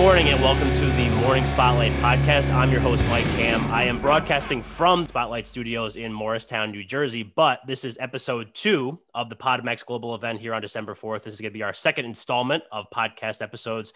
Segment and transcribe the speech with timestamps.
[0.00, 2.50] Good morning and welcome to the Morning Spotlight podcast.
[2.50, 3.66] I'm your host, Mike Ham.
[3.70, 8.98] I am broadcasting from Spotlight Studios in Morristown, New Jersey, but this is episode two
[9.14, 11.24] of the PodMax Global event here on December 4th.
[11.24, 13.92] This is going to be our second installment of podcast episodes.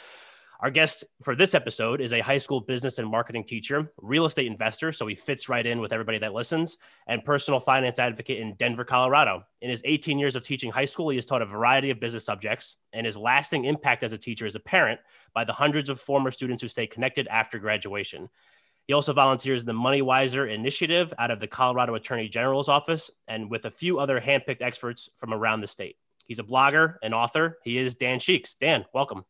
[0.61, 4.47] Our guest for this episode is a high school business and marketing teacher, real estate
[4.47, 6.77] investor, so he fits right in with everybody that listens,
[7.07, 9.43] and personal finance advocate in Denver, Colorado.
[9.63, 12.25] In his 18 years of teaching high school, he has taught a variety of business
[12.25, 15.01] subjects, and his lasting impact as a teacher is apparent
[15.35, 18.29] by the hundreds of former students who stay connected after graduation.
[18.87, 23.11] He also volunteers in the Money Wiser initiative out of the Colorado Attorney General's office
[23.29, 25.97] and with a few other handpicked experts from around the state.
[26.27, 27.59] He's a blogger and author.
[27.65, 28.55] He is Dan Sheeks.
[28.55, 29.25] Dan, welcome.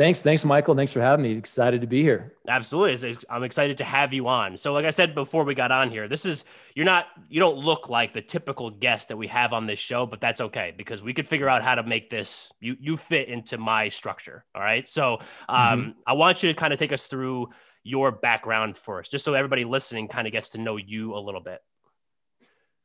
[0.00, 0.22] Thanks.
[0.22, 0.74] Thanks, Michael.
[0.74, 1.32] Thanks for having me.
[1.32, 2.32] Excited to be here.
[2.48, 3.14] Absolutely.
[3.28, 4.56] I'm excited to have you on.
[4.56, 7.58] So, like I said before we got on here, this is, you're not, you don't
[7.58, 11.02] look like the typical guest that we have on this show, but that's okay because
[11.02, 14.46] we could figure out how to make this, you, you fit into my structure.
[14.54, 14.88] All right.
[14.88, 15.18] So,
[15.50, 15.90] um, mm-hmm.
[16.06, 17.50] I want you to kind of take us through
[17.82, 21.42] your background first, just so everybody listening kind of gets to know you a little
[21.42, 21.60] bit.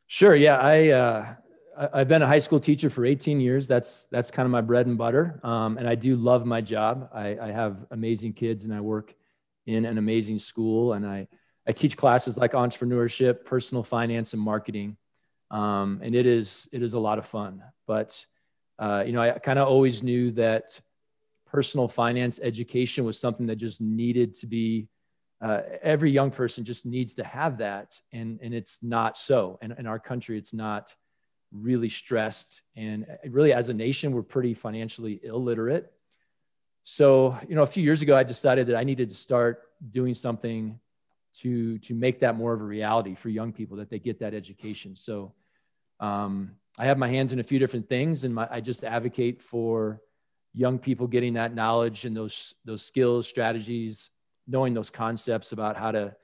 [0.07, 0.35] Sure.
[0.35, 0.57] Yeah.
[0.57, 1.35] I, uh,
[1.77, 3.67] I've been a high school teacher for 18 years.
[3.67, 7.09] That's that's kind of my bread and butter, um, and I do love my job.
[7.13, 9.13] I, I, have amazing kids, and I work
[9.65, 11.27] in an amazing school, and I
[11.67, 14.95] I teach classes like entrepreneurship, personal finance, and marketing,
[15.51, 17.61] um, and it is it is a lot of fun.
[17.87, 18.25] But
[18.79, 20.79] uh, you know, I kind of always knew that
[21.45, 24.87] personal finance education was something that just needed to be.
[25.41, 29.59] Uh, every young person just needs to have that, and and it's not so.
[29.61, 30.95] And in our country, it's not
[31.61, 32.61] really stressed.
[32.75, 35.91] And really, as a nation, we're pretty financially illiterate.
[36.83, 40.13] So, you know, a few years ago, I decided that I needed to start doing
[40.13, 40.79] something
[41.39, 44.33] to, to make that more of a reality for young people, that they get that
[44.33, 44.95] education.
[44.95, 45.33] So,
[45.99, 49.41] um, I have my hands in a few different things, and my, I just advocate
[49.41, 50.01] for
[50.53, 54.09] young people getting that knowledge and those, those skills, strategies,
[54.47, 56.15] knowing those concepts about how to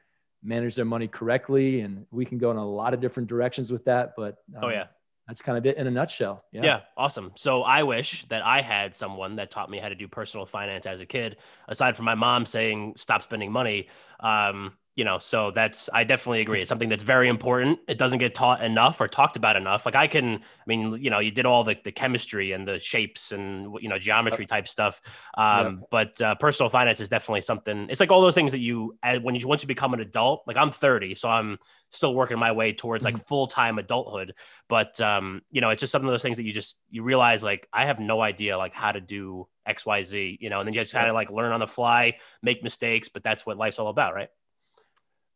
[0.43, 1.81] manage their money correctly.
[1.81, 4.13] And we can go in a lot of different directions with that.
[4.15, 4.85] But um, oh, yeah
[5.27, 6.43] that's kind of it in a nutshell.
[6.51, 6.63] Yeah.
[6.63, 6.79] yeah.
[6.97, 7.31] awesome.
[7.35, 10.85] So I wish that I had someone that taught me how to do personal finance
[10.85, 11.37] as a kid,
[11.67, 13.87] aside from my mom saying stop spending money.
[14.19, 16.61] Um, you know, so that's I definitely agree.
[16.61, 17.79] It's something that's very important.
[17.87, 19.85] It doesn't get taught enough or talked about enough.
[19.85, 22.77] Like I can, I mean, you know, you did all the, the chemistry and the
[22.77, 25.01] shapes and you know geometry type stuff.
[25.37, 25.85] Um, yeah.
[25.89, 27.87] But uh, personal finance is definitely something.
[27.89, 30.43] It's like all those things that you when you once you become an adult.
[30.45, 31.57] Like I'm 30, so I'm
[31.89, 33.23] still working my way towards like mm-hmm.
[33.23, 34.33] full time adulthood.
[34.67, 37.43] But um, you know, it's just some of those things that you just you realize
[37.43, 40.37] like I have no idea like how to do X Y Z.
[40.41, 43.07] You know, and then you just kind of like learn on the fly, make mistakes.
[43.07, 44.27] But that's what life's all about, right?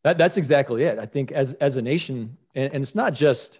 [0.06, 1.00] That, that's exactly it.
[1.00, 3.58] I think as as a nation, and, and it's not just,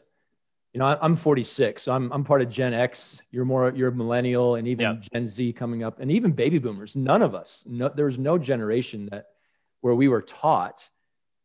[0.73, 3.21] you know, I'm 46, so I'm I'm part of Gen X.
[3.33, 4.95] You're more you're a millennial, and even yeah.
[5.13, 6.95] Gen Z coming up, and even baby boomers.
[6.95, 9.27] None of us, no, there was no generation that
[9.81, 10.89] where we were taught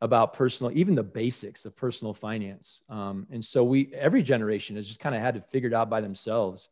[0.02, 2.84] about personal, even the basics of personal finance.
[2.88, 5.90] Um, and so we every generation has just kind of had to figure it out
[5.90, 6.70] by themselves.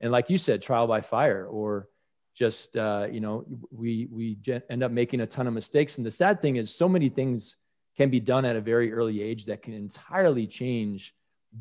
[0.00, 1.86] And like you said, trial by fire, or
[2.34, 4.36] just uh, you know, we we
[4.68, 5.96] end up making a ton of mistakes.
[5.96, 7.56] And the sad thing is, so many things
[7.98, 11.14] can be done at a very early age that can entirely change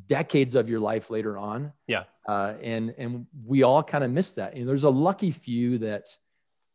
[0.06, 1.74] decades of your life later on.
[1.88, 2.04] Yeah.
[2.28, 4.54] Uh, and and we all kind of miss that.
[4.54, 6.06] And there's a lucky few that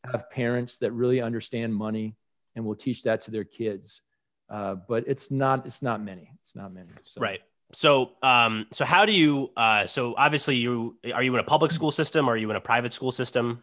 [0.04, 2.16] have parents that really understand money
[2.56, 4.02] and will teach that to their kids.
[4.50, 6.32] Uh, but it's not it's not many.
[6.42, 6.90] It's not many.
[7.04, 7.20] So.
[7.20, 7.40] Right.
[7.72, 11.70] So um so how do you uh so obviously you are you in a public
[11.70, 13.62] school system or are you in a private school system?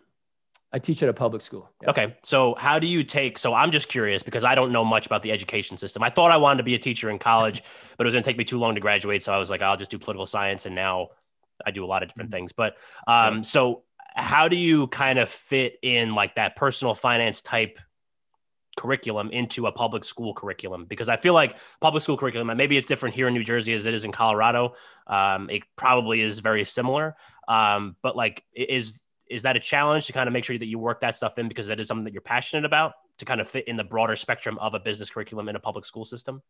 [0.72, 1.70] I teach at a public school.
[1.82, 1.90] Yeah.
[1.90, 2.16] Okay.
[2.24, 5.24] So how do you take so I'm just curious because I don't know much about
[5.24, 6.04] the education system.
[6.04, 7.64] I thought I wanted to be a teacher in college,
[7.98, 9.62] but it was going to take me too long to graduate, so I was like
[9.62, 11.10] I'll just do political science and now
[11.66, 12.38] I do a lot of different mm-hmm.
[12.38, 12.54] things.
[12.54, 12.78] But
[13.08, 13.42] um yeah.
[13.42, 13.84] so
[14.16, 17.80] how do you kind of fit in like that personal finance type
[18.80, 22.88] curriculum into a public school curriculum because I feel like public school curriculum, maybe it's
[22.88, 24.74] different here in New Jersey as it is in Colorado.
[25.06, 27.16] Um, it probably is very similar.
[27.48, 29.00] Um, but like, is
[29.30, 31.48] is that a challenge to kind of make sure that you work that stuff in
[31.48, 34.16] because that is something that you're passionate about to kind of fit in the broader
[34.16, 36.42] spectrum of a business curriculum in a public school system?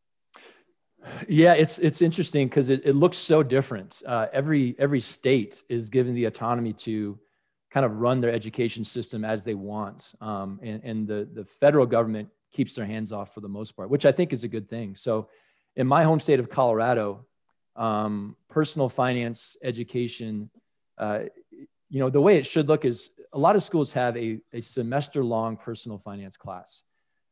[1.28, 4.02] Yeah, it's it's interesting because it, it looks so different.
[4.06, 7.18] Uh, every every state is given the autonomy to
[7.72, 11.86] kind of run their education system as they want, um, and, and the the federal
[11.86, 14.70] government keeps their hands off for the most part, which I think is a good
[14.70, 14.96] thing.
[14.96, 15.30] So,
[15.76, 17.26] in my home state of Colorado,
[17.78, 20.50] um, personal finance education
[20.98, 21.22] uh,
[21.90, 24.62] you know, the way it should look is a lot of schools have a, a
[24.62, 26.84] semester long personal finance class,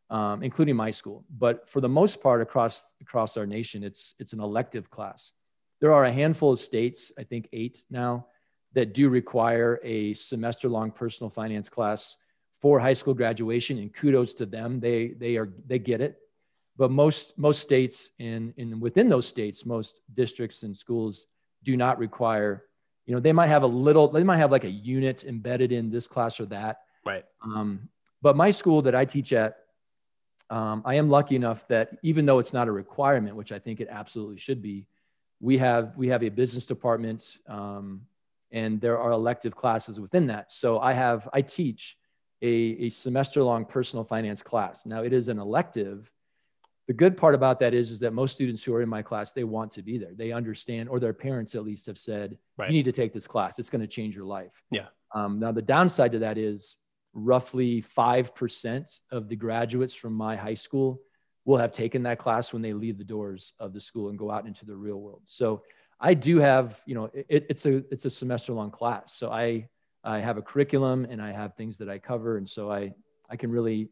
[0.10, 1.24] um, including my school.
[1.30, 5.32] But for the most part, across, across our nation, it's, it's an elective class.
[5.80, 8.28] There are a handful of states, I think eight now,
[8.74, 12.18] that do require a semester long personal finance class
[12.60, 14.80] for high school graduation and kudos to them.
[14.80, 16.18] They, they are, they get it.
[16.78, 21.26] But most, most states and, and within those states, most districts and schools
[21.64, 22.66] do not require,
[23.08, 25.90] you know, they might have a little, they might have like a unit embedded in
[25.90, 26.82] this class or that.
[27.06, 27.24] Right.
[27.42, 27.90] Um,
[28.22, 29.56] but my school that I teach at,
[30.50, 33.80] um, I am lucky enough that even though it's not a requirement, which I think
[33.80, 34.88] it absolutely should be,
[35.40, 38.02] we have we have a business department, um,
[38.52, 40.52] and there are elective classes within that.
[40.52, 41.98] So I have I teach
[42.42, 44.86] a, a semester long personal finance class.
[44.86, 46.12] Now it is an elective.
[46.88, 49.34] The good part about that is, is that most students who are in my class,
[49.34, 50.14] they want to be there.
[50.16, 52.70] They understand, or their parents at least have said, right.
[52.70, 53.60] you need to take this class.
[53.60, 54.64] It's going to change your life.
[54.72, 54.88] Yeah.
[55.14, 56.78] Um, now the downside to that is
[57.14, 61.02] roughly 5% of the graduates from my high school
[61.46, 64.30] will have taken that class when they leave the doors of the school and go
[64.30, 65.22] out into the real world.
[65.26, 65.64] So
[66.00, 69.14] I do have, you know, it, it's a it's a semester long class.
[69.16, 69.68] So I
[70.04, 72.94] I have a curriculum and I have things that I cover, and so I
[73.30, 73.90] I can really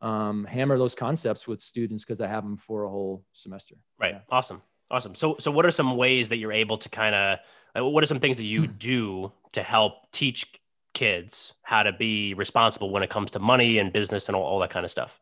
[0.00, 3.74] um, hammer those concepts with students because I have them for a whole semester.
[3.98, 4.14] Right.
[4.14, 4.20] Yeah.
[4.30, 4.62] Awesome.
[4.90, 5.14] Awesome.
[5.14, 7.38] So so what are some ways that you're able to kind of
[7.78, 10.46] uh, what are some things that you do to help teach
[10.94, 14.58] kids how to be responsible when it comes to money and business and all, all
[14.60, 15.20] that kind of stuff?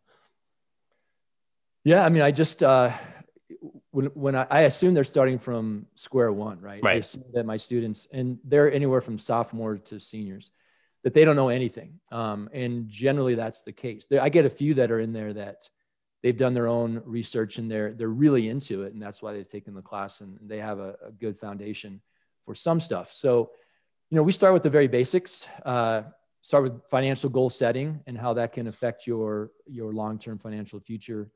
[1.85, 2.93] Yeah, I mean, I just uh,
[3.91, 6.83] when when I, I, assume they're starting from square one, right?
[6.83, 6.97] Right.
[6.97, 10.51] I assume that my students and they're anywhere from sophomore to seniors
[11.07, 14.09] that they don't know anything, um, and generally that's the case.
[14.09, 15.71] There, I get a few that are in there that
[16.21, 19.49] they've done their own research and they're they're really into it, and that's why they've
[19.49, 22.01] taken the class and they have a, a good foundation
[22.43, 23.13] for some stuff.
[23.13, 23.53] So
[24.11, 25.47] you know, we start with the very basics.
[25.65, 26.03] Uh,
[26.43, 31.31] start with financial goal setting and how that can affect your your long-term financial future.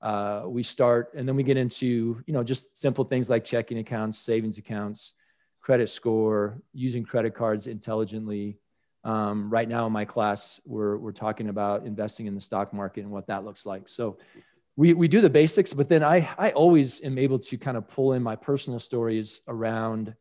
[0.00, 3.78] Uh, we start, and then we get into you know just simple things like checking
[3.78, 5.14] accounts, savings accounts,
[5.60, 8.58] credit score, using credit cards intelligently.
[9.04, 13.00] Um, right now in my class, we're we're talking about investing in the stock market
[13.00, 13.88] and what that looks like.
[13.88, 14.18] So.
[14.74, 17.86] We, we do the basics, but then I, I always am able to kind of
[17.88, 20.14] pull in my personal stories around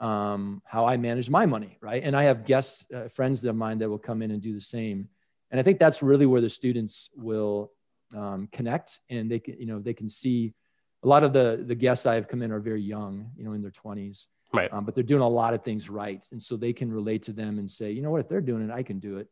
[0.00, 2.02] um, how I manage my money, right?
[2.02, 4.60] And I have guests, uh, friends of mine that will come in and do the
[4.62, 5.06] same.
[5.50, 7.72] And I think that's really where the students will
[8.16, 10.54] um, connect, and they can, you know, they can see.
[11.02, 13.52] A lot of the the guests I have come in are very young, you know,
[13.52, 14.72] in their twenties, right?
[14.72, 17.32] Um, but they're doing a lot of things right, and so they can relate to
[17.32, 19.28] them and say, you know what, if they're doing it, I can do it,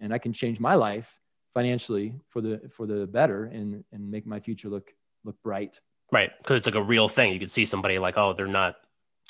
[0.00, 1.18] and I can change my life
[1.54, 4.92] financially for the for the better, and and make my future look
[5.24, 5.80] look bright.
[6.12, 7.32] Right, because it's like a real thing.
[7.32, 8.76] You can see somebody like, oh, they're not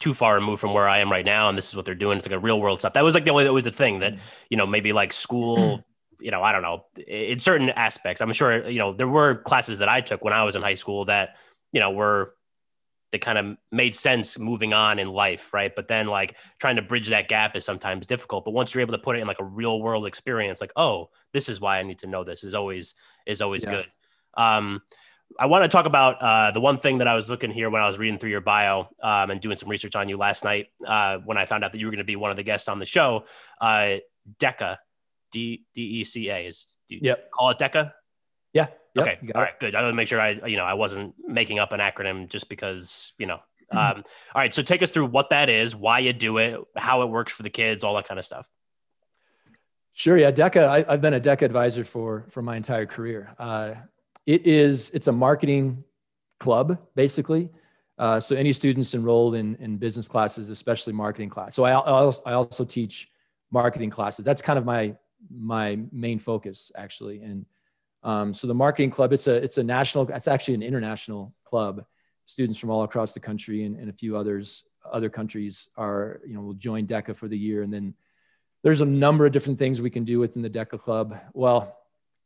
[0.00, 2.16] too far removed from where I am right now, and this is what they're doing.
[2.16, 2.94] It's like a real world stuff.
[2.94, 4.18] That was like the only that was the thing that mm.
[4.48, 5.84] you know maybe like school.
[6.22, 6.84] You know, I don't know.
[7.06, 10.44] In certain aspects, I'm sure you know there were classes that I took when I
[10.44, 11.36] was in high school that
[11.72, 12.34] you know were
[13.12, 15.74] that kind of made sense moving on in life, right?
[15.74, 18.44] But then like trying to bridge that gap is sometimes difficult.
[18.44, 21.10] But once you're able to put it in like a real world experience, like oh,
[21.32, 22.94] this is why I need to know this is always
[23.26, 23.70] is always yeah.
[23.70, 23.86] good.
[24.34, 24.82] Um,
[25.38, 27.82] I want to talk about uh, the one thing that I was looking here when
[27.82, 30.66] I was reading through your bio um, and doing some research on you last night
[30.84, 32.68] uh, when I found out that you were going to be one of the guests
[32.68, 33.24] on the show.
[33.60, 33.98] Uh,
[34.38, 34.78] DECA,
[35.30, 36.76] D D E C A is.
[36.88, 37.30] Do you yep.
[37.30, 37.92] call it DECA?
[38.52, 38.66] Yeah.
[38.94, 39.32] Yep, okay.
[39.34, 39.58] All right.
[39.60, 39.74] Good.
[39.74, 42.48] I want to make sure I, you know, I wasn't making up an acronym just
[42.48, 43.40] because, you know.
[43.72, 43.98] Mm-hmm.
[43.98, 44.04] Um,
[44.34, 44.52] all right.
[44.52, 47.42] So take us through what that is, why you do it, how it works for
[47.44, 48.48] the kids, all that kind of stuff.
[49.92, 50.18] Sure.
[50.18, 50.32] Yeah.
[50.32, 50.66] DECA.
[50.66, 53.34] I, have been a DECA advisor for for my entire career.
[53.38, 53.74] Uh,
[54.26, 55.84] it is it's a marketing
[56.40, 57.50] club basically.
[57.98, 61.54] Uh, so any students enrolled in, in business classes, especially marketing class.
[61.54, 63.10] So I, I also, I also teach
[63.50, 64.24] marketing classes.
[64.24, 64.96] That's kind of my
[65.30, 67.20] my main focus actually.
[67.20, 67.44] And
[68.02, 71.84] um, so the marketing club, it's a it's a national, it's actually an international club.
[72.26, 76.34] Students from all across the country and, and a few others other countries are you
[76.34, 77.62] know will join DECA for the year.
[77.62, 77.94] And then
[78.62, 81.18] there's a number of different things we can do within the DECA club.
[81.32, 81.76] Well,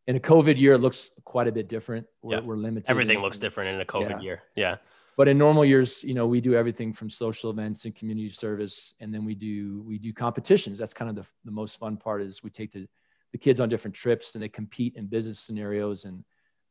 [0.06, 2.06] in a COVID year, it looks quite a bit different.
[2.22, 2.40] We're, yeah.
[2.42, 2.90] we're limited.
[2.90, 4.20] Everything looks different in a COVID yeah.
[4.20, 4.42] year.
[4.54, 4.76] Yeah.
[5.16, 8.94] But in normal years, you know, we do everything from social events and community service,
[8.98, 10.78] and then we do we do competitions.
[10.78, 12.88] That's kind of the, the most fun part is we take the,
[13.34, 16.24] the kids on different trips and they compete in business scenarios and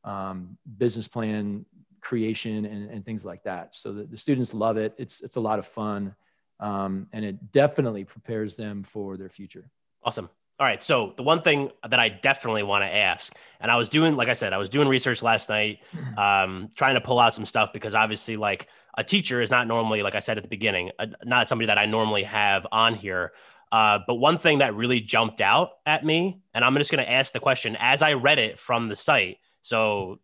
[0.05, 1.65] um, business plan
[1.99, 3.75] creation and, and things like that.
[3.75, 4.93] So the, the students love it.
[4.97, 6.15] It's it's a lot of fun,
[6.61, 9.69] um, and it definitely prepares them for their future.
[10.05, 10.29] Awesome.
[10.57, 10.81] All right.
[10.81, 14.29] So the one thing that I definitely want to ask, and I was doing, like
[14.29, 15.79] I said, I was doing research last night,
[16.17, 20.01] um, trying to pull out some stuff because obviously, like a teacher is not normally,
[20.01, 23.33] like I said at the beginning, a, not somebody that I normally have on here.
[23.73, 27.11] Uh, but one thing that really jumped out at me, and I'm just going to
[27.11, 29.37] ask the question as I read it from the site.
[29.63, 30.19] So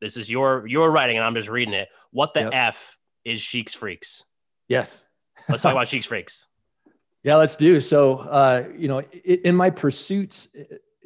[0.00, 1.90] this is your your writing, and I'm just reading it.
[2.10, 2.50] What the yep.
[2.52, 4.24] f is Sheeks Freaks?
[4.66, 5.06] Yes.
[5.48, 6.48] Let's talk about Sheeks Freaks.
[7.22, 7.78] Yeah, let's do.
[7.78, 10.48] So, uh, you know, in my pursuit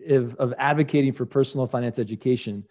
[0.08, 2.64] of, of advocating for personal finance education,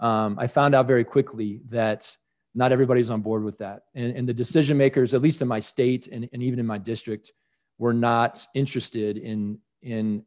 [0.00, 2.16] um, I found out very quickly that
[2.56, 3.82] not everybody's on board with that.
[3.94, 6.78] And, and the decision makers, at least in my state and, and even in my
[6.78, 7.32] district,
[7.78, 10.24] were not interested in, in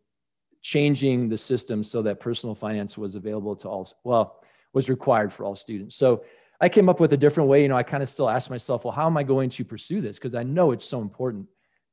[0.62, 4.42] changing the system so that personal finance was available to all, well,
[4.74, 5.96] was required for all students.
[5.96, 6.24] So
[6.60, 7.62] I came up with a different way.
[7.62, 10.01] You know, I kind of still ask myself, well, how am I going to pursue
[10.01, 10.18] this?
[10.18, 11.48] Because I know it's so important.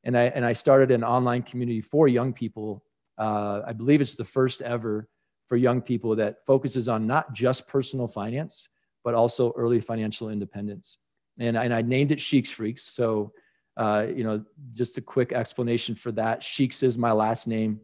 [0.05, 2.85] And I, and I started an online community for young people.
[3.19, 5.09] Uh, I believe it's the first ever
[5.47, 8.69] for young people that focuses on not just personal finance,
[9.03, 10.99] but also early financial independence.
[11.39, 12.85] And, and I named it Sheeks Freaks.
[12.85, 13.33] So,
[13.77, 16.43] uh, you know, just a quick explanation for that.
[16.43, 17.81] Sheeks is my last name.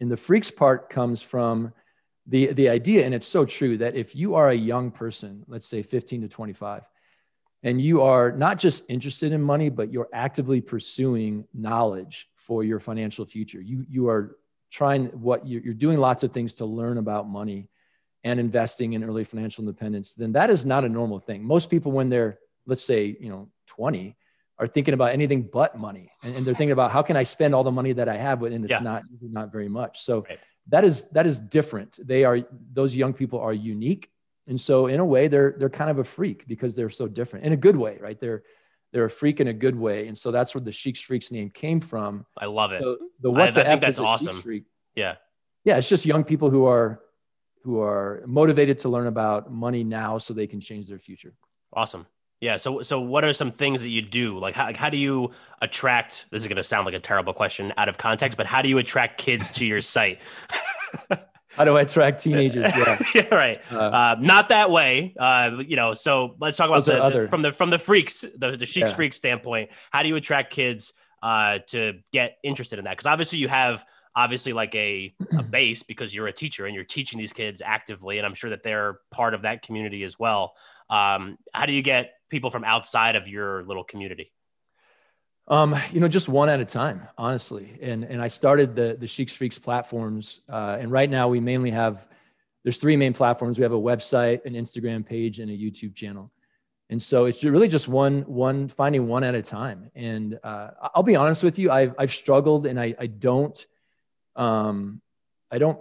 [0.00, 1.72] And the freaks part comes from
[2.26, 5.66] the, the idea, and it's so true, that if you are a young person, let's
[5.66, 6.82] say 15 to 25,
[7.64, 12.80] and you are not just interested in money, but you're actively pursuing knowledge for your
[12.80, 14.36] financial future, you, you are
[14.70, 17.68] trying what you're, you're doing lots of things to learn about money
[18.24, 21.44] and investing in early financial independence, then that is not a normal thing.
[21.44, 24.16] Most people, when they're, let's say, you know, 20,
[24.62, 26.12] are thinking about anything but money.
[26.22, 28.44] And, and, they're thinking about how can I spend all the money that I have,
[28.44, 28.78] and it's yeah.
[28.78, 30.00] not, not very much.
[30.00, 30.38] So right.
[30.68, 31.98] that is, that is different.
[32.00, 32.38] They are,
[32.72, 34.08] those young people are unique.
[34.46, 37.44] And so in a way, they're, they're kind of a freak because they're so different
[37.44, 38.18] in a good way, right?
[38.20, 38.44] They're,
[38.92, 40.06] they're a freak in a good way.
[40.06, 42.24] And so that's where the Sheeks Freaks name came from.
[42.38, 42.82] I love it.
[42.82, 44.64] So the what I, the I think that's awesome.
[44.94, 45.16] Yeah.
[45.64, 45.78] Yeah.
[45.78, 47.00] It's just young people who are,
[47.64, 51.34] who are motivated to learn about money now so they can change their future.
[51.72, 52.06] Awesome.
[52.42, 52.56] Yeah.
[52.56, 54.36] So, so what are some things that you do?
[54.36, 55.30] Like, how, how do you
[55.62, 56.26] attract?
[56.32, 58.68] This is going to sound like a terrible question out of context, but how do
[58.68, 60.18] you attract kids to your site?
[61.50, 62.72] how do I attract teenagers?
[62.76, 63.62] Yeah, yeah right.
[63.70, 65.14] Uh, uh, not that way.
[65.16, 65.94] Uh, you know.
[65.94, 67.22] So let's talk about the, other...
[67.22, 68.96] the, from the from the freaks, the the Sheeks yeah.
[68.96, 69.70] freak standpoint.
[69.92, 72.96] How do you attract kids uh, to get interested in that?
[72.96, 73.84] Because obviously you have
[74.16, 78.18] obviously like a, a base because you're a teacher and you're teaching these kids actively,
[78.18, 80.54] and I'm sure that they're part of that community as well.
[80.90, 84.32] Um, how do you get people from outside of your little community?
[85.46, 87.78] Um, you know, just one at a time, honestly.
[87.80, 91.70] And and I started the the Sheeks Freaks platforms, uh, and right now we mainly
[91.70, 92.08] have
[92.64, 93.58] there's three main platforms.
[93.58, 96.32] We have a website, an Instagram page, and a YouTube channel.
[96.90, 99.90] And so it's really just one one finding one at a time.
[99.94, 103.66] And uh, I'll be honest with you, I've I've struggled, and I I don't
[104.36, 105.00] um
[105.50, 105.78] I don't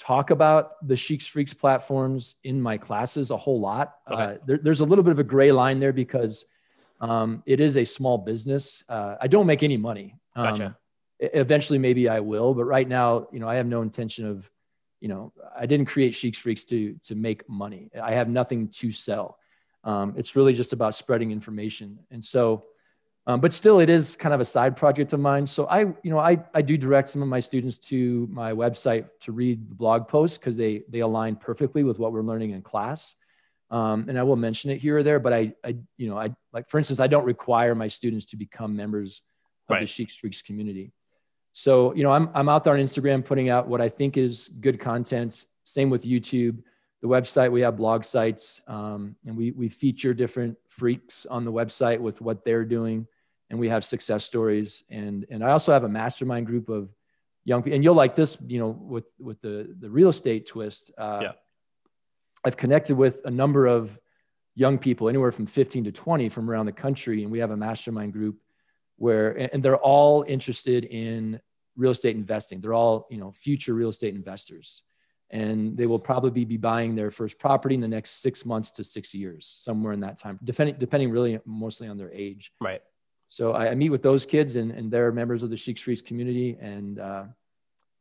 [0.00, 3.96] talk about the Sheeks Freaks platforms in my classes a whole lot.
[4.10, 4.22] Okay.
[4.22, 6.46] Uh, there, there's a little bit of a gray line there because
[7.00, 8.82] um, it is a small business.
[8.88, 10.16] Uh, I don't make any money.
[10.34, 10.76] Um, gotcha.
[11.20, 14.50] Eventually, maybe I will, but right now, you know, I have no intention of,
[15.00, 17.90] you know, I didn't create Sheeks Freaks to to make money.
[18.02, 19.38] I have nothing to sell.
[19.84, 22.64] Um, it's really just about spreading information, and so
[23.26, 25.46] um, but still, it is kind of a side project of mine.
[25.46, 29.08] So I, you know, I, I do direct some of my students to my website
[29.20, 32.62] to read the blog posts because they they align perfectly with what we're learning in
[32.62, 33.14] class.
[33.70, 36.34] Um, and I will mention it here or there, but I, I, you know, I
[36.52, 39.22] like for instance, I don't require my students to become members
[39.68, 39.80] of right.
[39.80, 40.92] the Sheeks Freaks community.
[41.52, 44.48] So you know, I'm I'm out there on Instagram putting out what I think is
[44.60, 45.44] good content.
[45.64, 46.62] Same with YouTube
[47.02, 51.52] the website we have blog sites um, and we, we feature different freaks on the
[51.52, 53.06] website with what they're doing
[53.50, 56.94] and we have success stories and and i also have a mastermind group of
[57.44, 60.90] young people and you'll like this you know with with the the real estate twist
[60.98, 61.32] uh, yeah.
[62.44, 63.98] i've connected with a number of
[64.54, 67.56] young people anywhere from 15 to 20 from around the country and we have a
[67.56, 68.36] mastermind group
[68.96, 71.40] where and they're all interested in
[71.76, 74.82] real estate investing they're all you know future real estate investors
[75.30, 78.84] and they will probably be buying their first property in the next six months to
[78.84, 82.52] six years, somewhere in that time, depending depending really mostly on their age.
[82.60, 82.82] Right.
[83.30, 86.02] So I, I meet with those kids, and, and they're members of the Sheeks Freaks
[86.02, 87.24] community, and uh,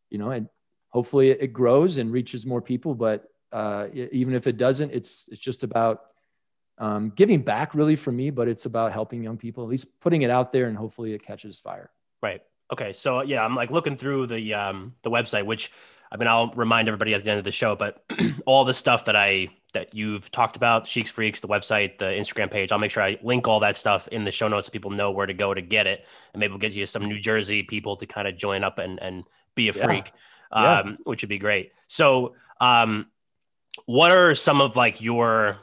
[0.09, 0.49] you know, and
[0.89, 2.95] hopefully it grows and reaches more people.
[2.95, 6.01] But uh, even if it doesn't, it's it's just about
[6.79, 8.31] um, giving back, really, for me.
[8.31, 11.23] But it's about helping young people, at least putting it out there, and hopefully it
[11.23, 11.91] catches fire.
[12.23, 12.41] Right.
[12.73, 12.93] Okay.
[12.93, 15.71] So yeah, I'm like looking through the um, the website, which
[16.11, 18.03] I mean, I'll remind everybody at the end of the show, but
[18.45, 22.49] all the stuff that I that you've talked about, Sheeks Freaks, the website, the Instagram
[22.49, 24.89] page, I'll make sure I link all that stuff in the show notes so people
[24.89, 27.63] know where to go to get it, and maybe we'll get you some New Jersey
[27.63, 29.25] people to kind of join up and and
[29.55, 29.83] be a yeah.
[29.83, 30.11] freak,
[30.51, 30.95] um, yeah.
[31.03, 31.71] which would be great.
[31.87, 33.07] So, um,
[33.85, 35.57] what are some of like your,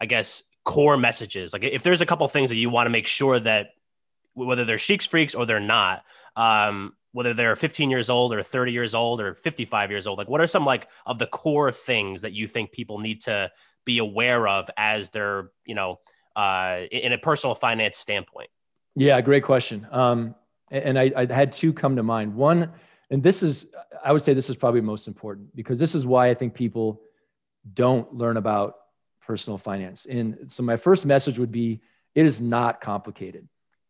[0.00, 1.52] I guess, core messages?
[1.52, 3.70] Like, if there's a couple things that you want to make sure that
[4.34, 6.04] whether they're Sheeks Freaks or they're not,
[6.36, 10.28] um, whether they're 15 years old or 30 years old or 55 years old like
[10.28, 13.50] what are some like of the core things that you think people need to
[13.84, 15.98] be aware of as they're you know
[16.36, 18.48] uh, in a personal finance standpoint
[18.94, 20.34] yeah great question um,
[20.70, 22.72] and I, I, had two come to mind one
[23.10, 23.72] and this is,
[24.04, 27.00] I would say this is probably most important because this is why I think people
[27.74, 28.74] don't learn about
[29.26, 30.06] personal finance.
[30.06, 31.80] And so my first message would be
[32.14, 33.48] it is not complicated.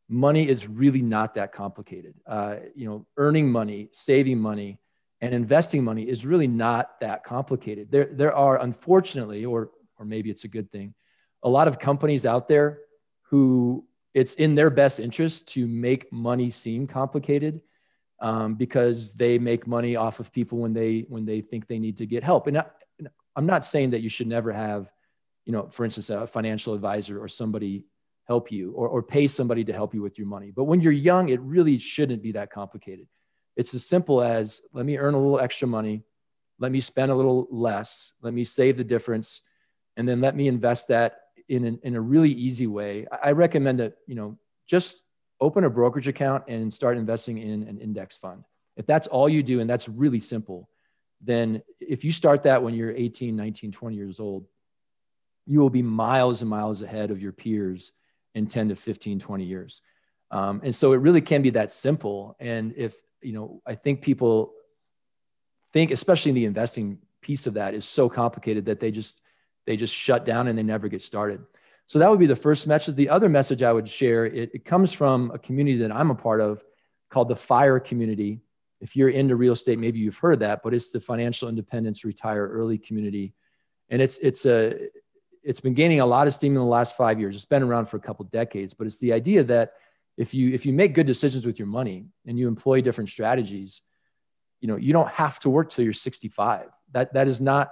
[0.09, 2.15] Money is really not that complicated.
[2.27, 4.79] Uh, you know, earning money, saving money,
[5.21, 7.91] and investing money is really not that complicated.
[7.91, 10.95] There, there are unfortunately, or or maybe it's a good thing,
[11.43, 12.81] a lot of companies out there
[13.23, 13.85] who
[14.15, 17.61] it's in their best interest to make money seem complicated
[18.21, 21.97] um, because they make money off of people when they when they think they need
[21.99, 22.47] to get help.
[22.47, 22.65] And I,
[23.37, 24.91] I'm not saying that you should never have,
[25.45, 27.85] you know, for instance, a financial advisor or somebody
[28.29, 30.53] help you or, or pay somebody to help you with your money.
[30.55, 33.09] But when you're young, it really shouldn't be that complicated.
[33.57, 36.03] It's as simple as let me earn a little extra money,
[36.61, 39.43] let me spend a little less, let me save the difference,
[39.97, 43.07] and then let me invest that in, an, in a really easy way.
[43.25, 45.05] I recommend that, you know, just
[45.41, 48.45] open a brokerage account and start investing in an index fund.
[48.77, 50.69] If that's all you do, and that's really simple,
[51.23, 54.45] then if you start that when you're 18, 19, 20 years old,
[55.47, 57.93] you will be miles and miles ahead of your peers
[58.35, 59.83] in 10 to 15, 20 years.
[60.31, 62.37] Um, and so it really can be that simple.
[62.39, 64.53] And if, you know, I think people
[65.73, 69.23] think, especially the investing piece of that is so complicated that they just,
[69.67, 71.41] they just shut down and they never get started.
[71.87, 72.95] So that would be the first message.
[72.95, 76.15] The other message I would share, it, it comes from a community that I'm a
[76.15, 76.63] part of
[77.11, 78.41] called the FIRE community.
[78.81, 82.47] If you're into real estate, maybe you've heard that, but it's the Financial Independence Retire
[82.47, 83.33] Early community.
[83.89, 84.89] And it's, it's, a,
[85.43, 87.37] it's been gaining a lot of steam in the last five years.
[87.37, 89.73] It's been around for a couple decades, but it's the idea that
[90.17, 93.83] if you, if you make good decisions with your money and you employ different strategies,
[94.61, 96.67] you know, you don't have to work till you're 65.
[96.93, 97.71] That, that is not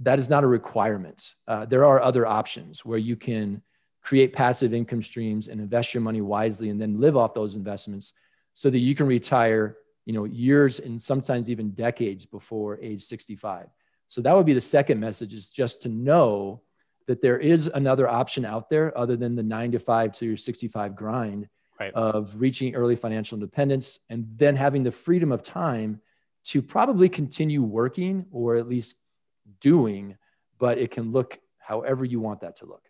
[0.00, 1.34] that is not a requirement.
[1.48, 3.60] Uh, there are other options where you can
[4.00, 8.12] create passive income streams and invest your money wisely and then live off those investments
[8.54, 13.66] so that you can retire you know years and sometimes even decades before age 65
[14.06, 16.62] so that would be the second message is just to know
[17.08, 20.94] that there is another option out there other than the 9 to 5 to 65
[20.94, 21.48] grind
[21.80, 21.92] right.
[21.94, 26.00] of reaching early financial independence and then having the freedom of time
[26.44, 28.96] to probably continue working or at least
[29.60, 30.16] doing,
[30.58, 32.82] but it can look however you want that to look.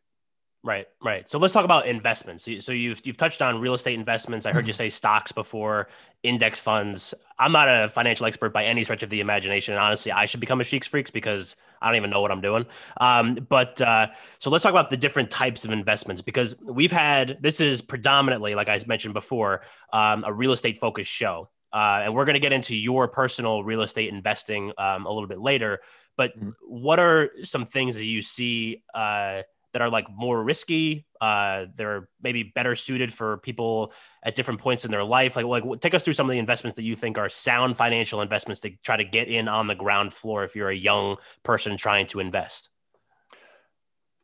[0.65, 1.29] Right, right.
[1.29, 2.47] So let's talk about investments.
[2.61, 4.45] So you've you've touched on real estate investments.
[4.45, 5.89] I heard you say stocks before,
[6.25, 7.15] index funds.
[7.39, 9.75] I'm not a financial expert by any stretch of the imagination.
[9.75, 12.41] And honestly, I should become a Sheeks Freaks because I don't even know what I'm
[12.41, 12.67] doing.
[13.01, 17.39] Um, but uh, so let's talk about the different types of investments because we've had
[17.41, 21.49] this is predominantly, like I mentioned before, um, a real estate focused show.
[21.73, 25.29] Uh, and we're going to get into your personal real estate investing um, a little
[25.29, 25.81] bit later.
[26.17, 26.51] But mm-hmm.
[26.63, 31.07] what are some things that you see uh, that are like more risky?
[31.21, 35.37] Uh, they're maybe better suited for people at different points in their life.
[35.37, 38.23] Like, like take us through some of the investments that you think are sound financial
[38.23, 41.77] investments to try to get in on the ground floor if you're a young person
[41.77, 42.71] trying to invest.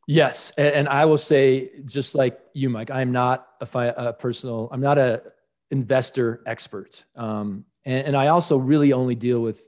[0.06, 4.68] Yes, and I will say, just like you, Mike, I'm not a, fi- a personal,
[4.70, 5.22] I'm not a
[5.70, 9.66] investor expert, um, and, and I also really only deal with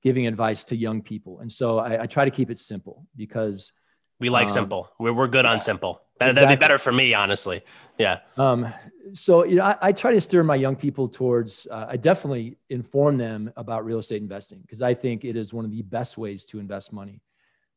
[0.00, 1.40] giving advice to young people.
[1.40, 3.72] And so I, I try to keep it simple because
[4.24, 4.90] we like um, simple.
[4.98, 6.00] We're, we're good yeah, on simple.
[6.18, 6.46] That, exactly.
[6.46, 7.62] That'd be better for me, honestly.
[7.98, 8.20] Yeah.
[8.38, 8.72] Um,
[9.12, 12.56] so, you know, I, I, try to steer my young people towards, uh, I definitely
[12.70, 16.16] inform them about real estate investing because I think it is one of the best
[16.16, 17.20] ways to invest money.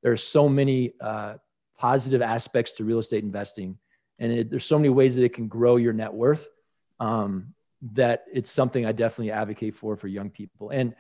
[0.03, 1.33] There are so many uh,
[1.77, 3.77] positive aspects to real estate investing,
[4.17, 6.47] and it, there's so many ways that it can grow your net worth
[7.01, 7.53] um,
[7.93, 10.69] that it's something I definitely advocate for for young people.
[10.69, 10.95] And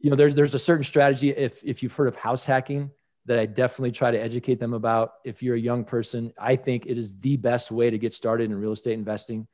[0.00, 2.90] you know, there's there's a certain strategy if if you've heard of house hacking
[3.26, 5.14] that I definitely try to educate them about.
[5.24, 8.50] If you're a young person, I think it is the best way to get started
[8.50, 9.46] in real estate investing.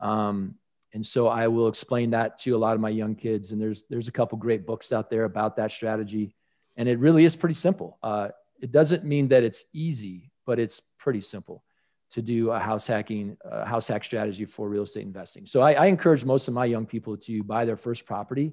[0.00, 0.56] Um,
[0.92, 3.52] and so I will explain that to a lot of my young kids.
[3.52, 6.34] And there's there's a couple great books out there about that strategy,
[6.76, 7.98] and it really is pretty simple.
[8.02, 8.28] Uh,
[8.60, 11.62] it doesn't mean that it's easy, but it's pretty simple
[12.08, 15.44] to do a house hacking uh, house hack strategy for real estate investing.
[15.44, 18.52] So I, I encourage most of my young people to buy their first property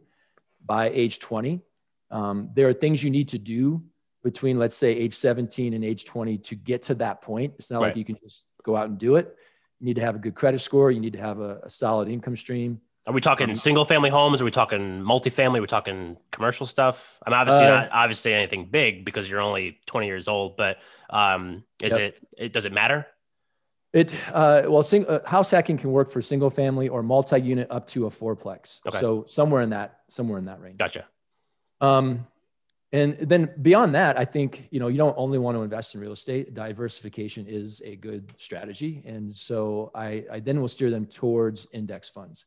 [0.66, 1.62] by age 20.
[2.10, 3.84] Um, there are things you need to do
[4.24, 7.54] between, let's say, age 17 and age 20 to get to that point.
[7.60, 7.88] It's not right.
[7.90, 9.36] like you can just go out and do it.
[9.80, 10.92] You need to have a good credit score.
[10.92, 12.82] You need to have a, a solid income stream.
[13.06, 14.42] Are we talking um, single family homes?
[14.42, 15.58] Are we talking multifamily?
[15.58, 17.20] Are we talking commercial stuff?
[17.26, 20.78] I'm obviously uh, not obviously anything big because you're only 20 years old, but
[21.10, 22.00] um, is yep.
[22.00, 23.06] it, it, does it matter?
[23.92, 27.88] It uh, well, sing, uh, house hacking can work for single family or multi-unit up
[27.88, 28.80] to a fourplex.
[28.88, 28.98] Okay.
[28.98, 30.78] So somewhere in that somewhere in that range.
[30.78, 31.06] Gotcha.
[31.82, 32.26] Um,
[32.94, 36.02] and then beyond that, I think you know you don't only want to invest in
[36.02, 36.54] real estate.
[36.54, 42.10] Diversification is a good strategy, and so I, I then will steer them towards index
[42.10, 42.46] funds,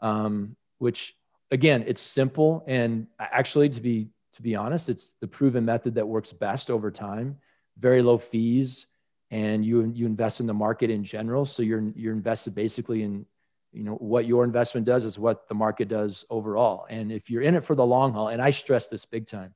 [0.00, 1.14] um, which
[1.52, 2.64] again, it's simple.
[2.66, 6.90] And actually, to be, to be honest, it's the proven method that works best over
[6.90, 7.36] time,
[7.78, 8.88] very low fees.
[9.30, 11.46] And you, you invest in the market in general.
[11.46, 13.24] So you're, you're invested basically in,
[13.72, 16.86] you know, what your investment does is what the market does overall.
[16.90, 19.54] And if you're in it for the long haul, and I stress this big time,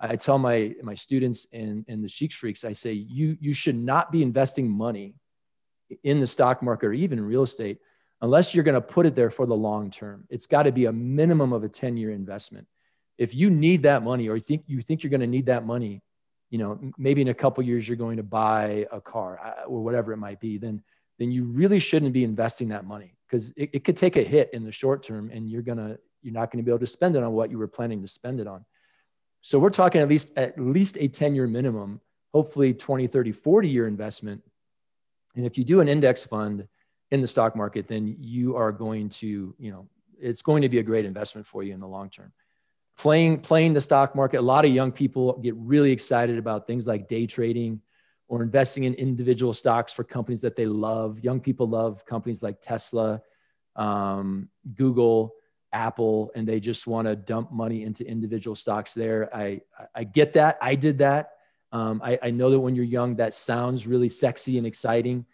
[0.00, 3.76] I tell my my students and and the Sheeks Freaks, I say you you should
[3.76, 5.14] not be investing money
[6.04, 7.78] in the stock market or even real estate
[8.20, 10.24] unless you're going to put it there for the long term.
[10.28, 12.66] It's got to be a minimum of a 10 year investment.
[13.16, 15.66] If you need that money or you think you think you're going to need that
[15.66, 16.02] money,
[16.50, 19.82] you know, maybe in a couple years you're going to buy a car uh, or
[19.82, 20.82] whatever it might be, then
[21.18, 24.50] then you really shouldn't be investing that money because it, it could take a hit
[24.52, 27.16] in the short term and you're gonna you're not going to be able to spend
[27.16, 28.64] it on what you were planning to spend it on.
[29.40, 32.00] So we're talking at least at least a 10 year minimum,
[32.32, 34.42] hopefully 20, 30, 40 year investment.
[35.36, 36.66] And if you do an index fund
[37.10, 39.88] in the stock market, then you are going to, you know,
[40.20, 42.32] it's going to be a great investment for you in the long term.
[42.98, 46.88] Playing, playing the stock market, a lot of young people get really excited about things
[46.88, 47.80] like day trading
[48.26, 51.20] or investing in individual stocks for companies that they love.
[51.20, 53.22] Young people love companies like Tesla,
[53.76, 55.32] um, Google,
[55.72, 59.34] Apple and they just want to dump money into individual stocks there.
[59.34, 59.60] I,
[59.94, 60.58] I get that.
[60.62, 61.32] I did that.
[61.72, 65.26] Um, I, I know that when you're young, that sounds really sexy and exciting.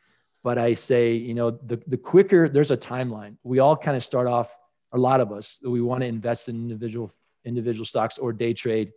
[0.42, 4.02] But I say, you know, the, the quicker there's a timeline, we all kind of
[4.02, 4.54] start off,
[4.92, 7.10] a lot of us, we want to invest in individual
[7.44, 8.92] individual stocks or day trade.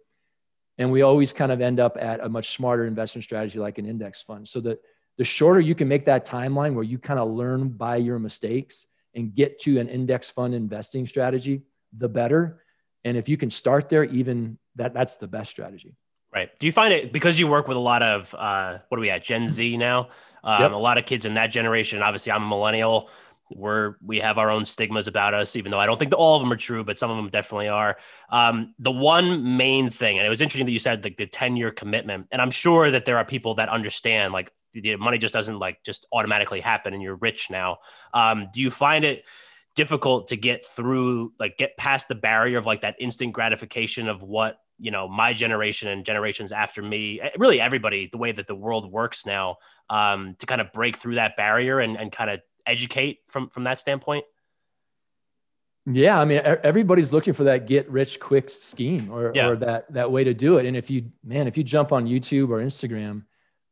[0.78, 3.86] And we always kind of end up at a much smarter investment strategy like an
[3.86, 4.48] index fund.
[4.48, 4.80] So the,
[5.18, 8.88] the shorter you can make that timeline where you kind of learn by your mistakes
[9.18, 11.64] and get to an index fund investing strategy,
[11.98, 12.62] the better.
[13.04, 15.96] And if you can start there, even that that's the best strategy.
[16.34, 16.50] Right.
[16.60, 19.10] Do you find it because you work with a lot of uh, what are we
[19.10, 20.10] at Gen Z now?
[20.44, 20.72] Um, yep.
[20.72, 22.02] A lot of kids in that generation.
[22.02, 23.10] Obviously, I'm a millennial.
[23.50, 26.36] We're we have our own stigmas about us, even though I don't think that all
[26.36, 27.98] of them are true, but some of them definitely are.
[28.30, 31.56] Um, the one main thing, and it was interesting that you said like the 10
[31.56, 35.34] year commitment, and I'm sure that there are people that understand like the money just
[35.34, 37.78] doesn't like just automatically happen and you're rich now.
[38.14, 39.24] Um, do you find it
[39.76, 44.24] difficult to get through, like get past the barrier of like that instant gratification of
[44.24, 48.48] what, you know, my generation and generations after me, eh, really everybody, the way that
[48.48, 49.58] the world works now,
[49.90, 53.66] um, to kind of break through that barrier and, and kind of educate from, from
[53.66, 54.26] that standpoint?
[55.90, 59.48] Yeah, I mean, everybody's looking for that get rich quick scheme or, yeah.
[59.48, 60.66] or that that way to do it.
[60.66, 63.24] And if you, man, if you jump on YouTube or Instagram,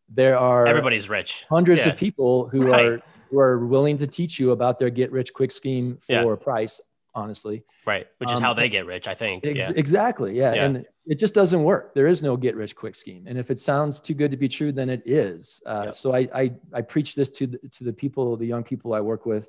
[0.10, 1.92] there are everybody's rich hundreds yeah.
[1.92, 2.86] of people who right.
[2.86, 6.32] are who are willing to teach you about their get rich quick scheme for yeah.
[6.32, 6.80] a price
[7.16, 9.72] honestly right which is um, how they get rich i think ex- yeah.
[9.76, 10.54] exactly yeah.
[10.54, 13.60] and it just doesn't work there is no get rich quick scheme and if it
[13.60, 15.96] sounds too good to be true then it is uh, yep.
[15.96, 19.02] so I, I i preach this to the, to the people the young people i
[19.02, 19.48] work with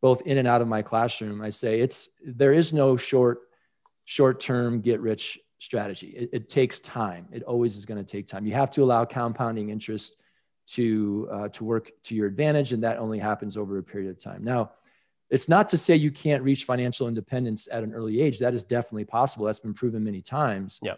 [0.00, 3.40] both in and out of my classroom i say it's there is no short
[4.04, 6.08] short term get rich strategy.
[6.08, 7.26] It, it takes time.
[7.32, 8.44] It always is going to take time.
[8.44, 10.16] You have to allow compounding interest
[10.68, 14.18] to uh, to work to your advantage, and that only happens over a period of
[14.18, 14.42] time.
[14.42, 14.72] Now,
[15.30, 18.40] it's not to say you can't reach financial independence at an early age.
[18.40, 19.46] That is definitely possible.
[19.46, 20.80] That's been proven many times.
[20.82, 20.94] Yeah.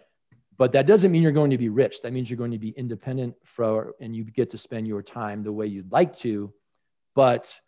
[0.57, 2.01] But that doesn't mean you're going to be rich.
[2.01, 5.43] That means you're going to be independent for, and you get to spend your time
[5.43, 6.51] the way you'd like to.
[7.13, 7.59] But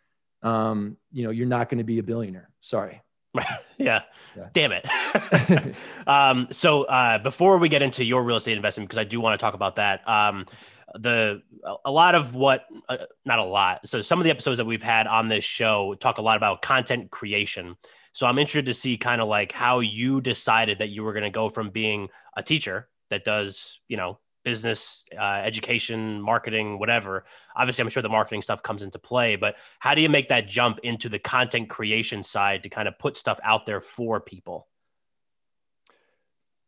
[0.42, 2.50] um, you know, you're not going to be a billionaire.
[2.60, 3.02] Sorry.
[3.78, 4.02] yeah.
[4.36, 4.48] yeah.
[4.52, 5.74] Damn it.
[6.06, 9.38] um, so uh, before we get into your real estate investment, because I do want
[9.38, 10.46] to talk about that, um,
[10.94, 11.42] the
[11.84, 14.82] a lot of what uh, not a lot so some of the episodes that we've
[14.82, 17.76] had on this show talk a lot about content creation
[18.12, 21.24] so i'm interested to see kind of like how you decided that you were going
[21.24, 27.24] to go from being a teacher that does you know business, uh, education, marketing, whatever.
[27.54, 30.48] Obviously, I'm sure the marketing stuff comes into play, but how do you make that
[30.48, 34.66] jump into the content creation side to kind of put stuff out there for people?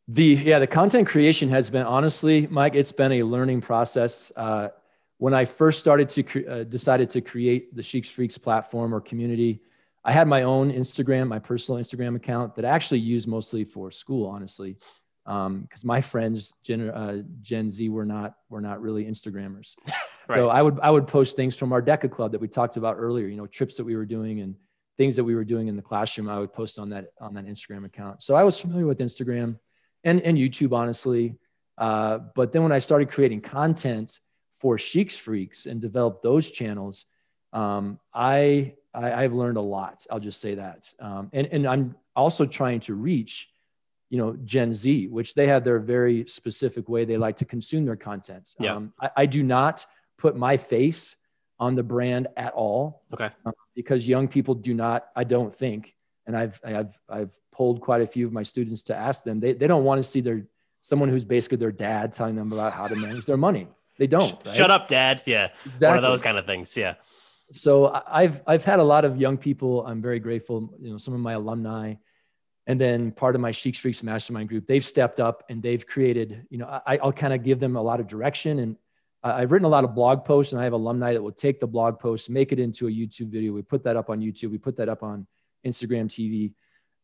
[0.08, 2.74] The yeah, the content creation has been honestly, Mike.
[2.74, 4.30] It's been a learning process.
[4.36, 4.68] Uh,
[5.16, 9.00] when I first started to cre- uh, decided to create the Sheeks Freaks platform or
[9.00, 9.62] community,
[10.04, 13.90] I had my own Instagram, my personal Instagram account that I actually used mostly for
[13.90, 14.76] school, honestly
[15.30, 19.76] because um, my friends Gen, uh, Gen Z were not were not really Instagrammers.
[20.28, 20.38] right.
[20.38, 22.96] So I would I would post things from our DECA club that we talked about
[22.98, 23.28] earlier.
[23.28, 24.56] You know, trips that we were doing and
[24.98, 26.28] things that we were doing in the classroom.
[26.28, 28.22] I would post on that on that Instagram account.
[28.22, 29.56] So I was familiar with Instagram
[30.02, 31.36] and and YouTube, honestly.
[31.78, 34.18] Uh, but then when I started creating content
[34.56, 37.06] for Sheeks Freaks and developed those channels,
[37.52, 40.04] um, I, I have learned a lot.
[40.10, 40.92] I'll just say that.
[40.98, 43.48] Um, and and I'm also trying to reach
[44.10, 47.84] you know gen z which they have their very specific way they like to consume
[47.84, 48.74] their content yeah.
[48.74, 49.86] Um, I, I, do not
[50.18, 51.16] put my face
[51.58, 55.94] on the brand at all okay um, because young people do not i don't think
[56.30, 59.40] and I've I've I've pulled quite a few of my students to ask them.
[59.40, 60.46] They they don't want to see their
[60.80, 63.66] someone who's basically their dad telling them about how to manage their money.
[63.98, 64.34] They don't.
[64.46, 64.56] Right?
[64.56, 65.22] Shut up, dad.
[65.26, 65.88] Yeah, exactly.
[65.88, 66.76] One of those kind of things.
[66.76, 66.94] Yeah.
[67.50, 69.84] So I've I've had a lot of young people.
[69.84, 70.72] I'm very grateful.
[70.80, 71.94] You know, some of my alumni,
[72.70, 74.64] and then part of my Sheeks Freaks Mastermind group.
[74.64, 76.46] They've stepped up and they've created.
[76.50, 78.76] You know, I, I'll kind of give them a lot of direction and
[79.24, 81.66] I've written a lot of blog posts and I have alumni that will take the
[81.66, 83.52] blog posts, make it into a YouTube video.
[83.52, 84.52] We put that up on YouTube.
[84.52, 85.26] We put that up on
[85.66, 86.52] Instagram TV.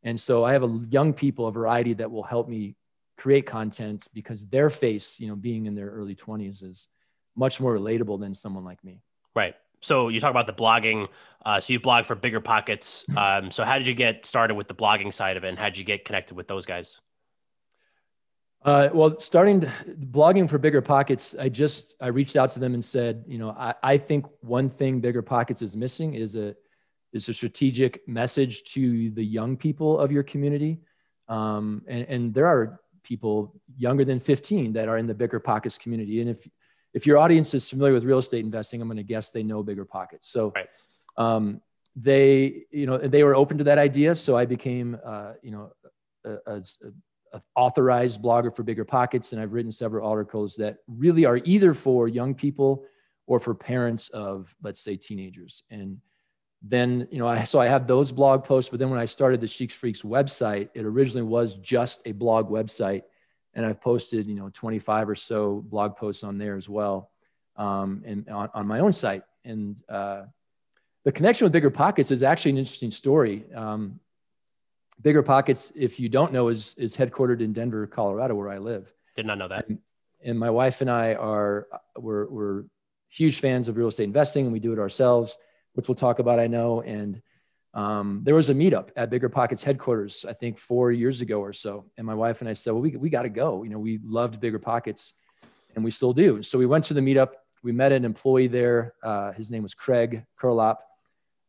[0.04, 2.76] And so I have a young people, a variety that will help me
[3.18, 6.86] create content because their face, you know, being in their early 20s is
[7.34, 9.02] much more relatable than someone like me.
[9.34, 9.56] Right.
[9.86, 11.06] So you talk about the blogging.
[11.44, 13.04] Uh, so you blog for Bigger Pockets.
[13.16, 15.66] Um, so how did you get started with the blogging side of it, and how
[15.66, 17.00] did you get connected with those guys?
[18.64, 19.72] Uh, well, starting to,
[20.10, 23.50] blogging for Bigger Pockets, I just I reached out to them and said, you know,
[23.50, 26.56] I, I think one thing Bigger Pockets is missing is a
[27.12, 30.80] is a strategic message to the young people of your community,
[31.28, 35.78] um, and, and there are people younger than 15 that are in the Bigger Pockets
[35.78, 36.44] community, and if
[36.96, 39.62] if your audience is familiar with real estate investing, I'm going to guess they know
[39.62, 40.28] Bigger Pockets.
[40.28, 40.52] So.
[40.56, 40.68] Right.
[41.16, 41.60] Um,
[41.96, 44.14] they, you know, they were open to that idea.
[44.14, 45.72] So I became, uh, you know,
[46.24, 46.60] a,
[47.32, 51.74] a, authorized blogger for Bigger Pockets, and I've written several articles that really are either
[51.74, 52.84] for young people
[53.26, 55.64] or for parents of, let's say, teenagers.
[55.70, 55.98] And
[56.62, 59.40] then, you know, I, so I have those blog posts, but then when I started
[59.40, 63.02] the Sheeks Freaks website, it originally was just a blog website.
[63.56, 67.10] And I've posted, you know, 25 or so blog posts on there as well,
[67.56, 69.24] um, and on, on my own site.
[69.44, 70.26] And uh,
[71.02, 73.44] the connection with Bigger Pockets is actually an interesting story.
[73.54, 73.98] Um,
[75.02, 78.92] Bigger Pockets, if you don't know, is is headquartered in Denver, Colorado, where I live.
[79.14, 79.68] Did not know that.
[79.68, 79.78] And,
[80.24, 81.66] and my wife and I are
[81.98, 82.64] we're, we're
[83.08, 85.36] huge fans of real estate investing, and we do it ourselves,
[85.74, 86.38] which we'll talk about.
[86.38, 86.82] I know.
[86.82, 87.22] And
[87.76, 91.52] um, there was a meetup at Bigger Pockets headquarters, I think four years ago or
[91.52, 91.84] so.
[91.96, 93.62] And my wife and I said, "Well, we we got to go.
[93.62, 95.12] You know, we loved Bigger Pockets,
[95.74, 97.32] and we still do." So we went to the meetup.
[97.62, 98.94] We met an employee there.
[99.02, 100.78] Uh, his name was Craig Curelop,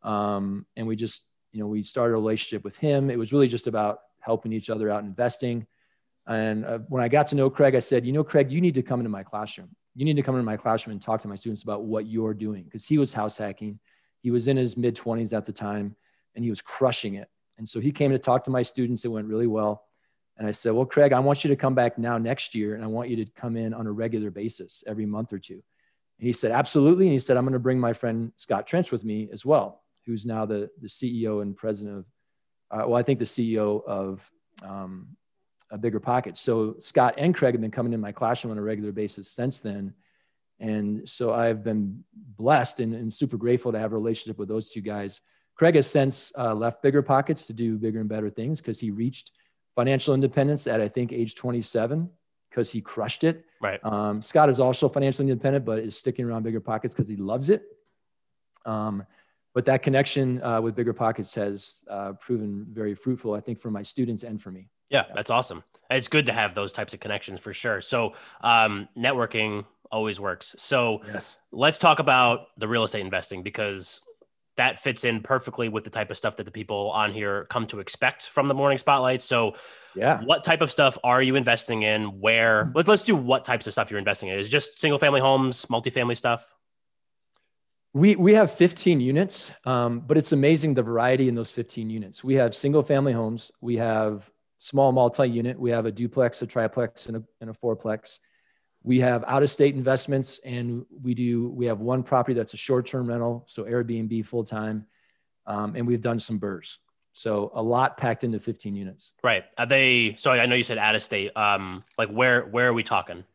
[0.04, 1.26] um, and we just
[1.58, 3.10] you know, we started a relationship with him.
[3.10, 5.66] It was really just about helping each other out investing.
[6.28, 8.76] And uh, when I got to know Craig, I said, you know, Craig, you need
[8.76, 9.70] to come into my classroom.
[9.96, 12.36] You need to come into my classroom and talk to my students about what you're
[12.36, 13.80] doing because he was house hacking.
[14.22, 15.96] He was in his mid 20s at the time
[16.38, 17.28] and he was crushing it.
[17.58, 19.04] And so he came to talk to my students.
[19.04, 19.84] It went really well.
[20.38, 22.84] And I said, Well, Craig, I want you to come back now next year and
[22.84, 25.62] I want you to come in on a regular basis every month or two.
[26.19, 27.08] And he said, Absolutely.
[27.08, 29.82] And he said, I'm going to bring my friend Scott Trench with me as well
[30.08, 32.06] who's now the, the CEO and president of,
[32.71, 34.32] uh, well, I think the CEO of
[34.63, 35.10] um,
[35.69, 36.38] a Bigger Pocket.
[36.38, 39.60] So Scott and Craig have been coming in my classroom on a regular basis since
[39.60, 39.93] then.
[40.60, 44.69] And so I've been blessed and, and super grateful to have a relationship with those
[44.69, 45.21] two guys.
[45.58, 48.91] Craig has since uh, left Bigger Pockets to do bigger and better things because he
[48.91, 49.32] reached
[49.76, 52.10] financial independence at, I think, age 27
[52.50, 53.43] because he crushed it.
[53.62, 53.84] Right.
[53.84, 57.50] Um, Scott is also financially independent, but is sticking around Bigger Pockets because he loves
[57.50, 57.63] it.
[58.65, 59.06] Um,
[59.58, 63.72] but that connection uh, with bigger pockets has uh, proven very fruitful i think for
[63.72, 67.00] my students and for me yeah that's awesome it's good to have those types of
[67.00, 71.39] connections for sure so um, networking always works so yes.
[71.52, 74.02] let's talk about the real estate investing because
[74.58, 77.65] that fits in perfectly with the type of stuff that the people on here come
[77.67, 79.22] to expect from the morning spotlight.
[79.22, 79.56] So
[79.96, 80.22] yeah.
[80.24, 82.20] what type of stuff are you investing in?
[82.20, 82.65] Where?
[82.65, 82.72] Hmm.
[82.76, 84.38] let's, let's do what types of stuff you're investing in.
[84.38, 86.48] Is just single family homes multifamily stuff?
[87.93, 92.24] We, we have 15 units, um, but it's amazing the variety in those 15 units.
[92.24, 96.48] We have single family homes, we have small multi unit, we have a duplex, a
[96.48, 98.20] triplex, and a, and a fourplex.
[98.88, 102.58] We have out of state investments, and we do we have one property that's a
[102.58, 104.86] short term rental, so Airbnb full time,
[105.45, 106.78] um, and we've done some BRRRRs.
[107.12, 109.13] So a lot packed into 15 units.
[109.21, 109.43] Right.
[109.58, 110.15] Are they?
[110.17, 111.36] So I know you said out of state.
[111.36, 113.26] Um, like where where are we talking?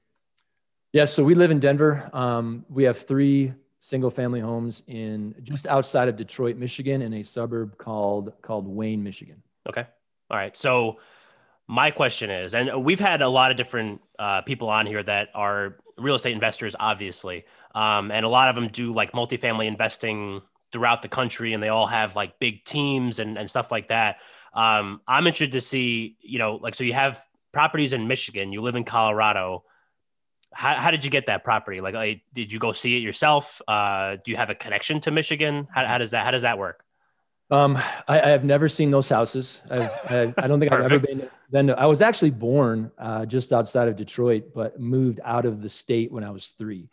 [0.95, 1.05] Yeah.
[1.05, 2.09] So we live in Denver.
[2.15, 7.23] Um, we have three single family homes in just outside of Detroit, Michigan, in a
[7.23, 9.43] suburb called called Wayne, Michigan.
[9.69, 9.87] Okay.
[10.31, 10.57] All right.
[10.57, 10.97] So
[11.73, 15.31] my question is, and we've had a lot of different uh, people on here that
[15.35, 20.43] are real estate investors, obviously, um, and a lot of them do like multifamily investing
[20.71, 24.17] throughout the country, and they all have like big teams and, and stuff like that.
[24.53, 28.61] Um, I'm interested to see, you know, like so you have properties in Michigan, you
[28.61, 29.65] live in Colorado
[30.55, 31.81] how, how did you get that property?
[31.81, 33.63] Like, like, did you go see it yourself?
[33.67, 35.67] Uh, do you have a connection to Michigan?
[35.73, 36.85] How, how does that, how does that work?
[37.53, 37.77] Um,
[38.09, 39.61] I, I, have never seen those houses.
[39.71, 43.53] I've, I, I don't think I've ever been, to, I was actually born uh, just
[43.53, 46.89] outside of Detroit, but moved out of the state when I was three.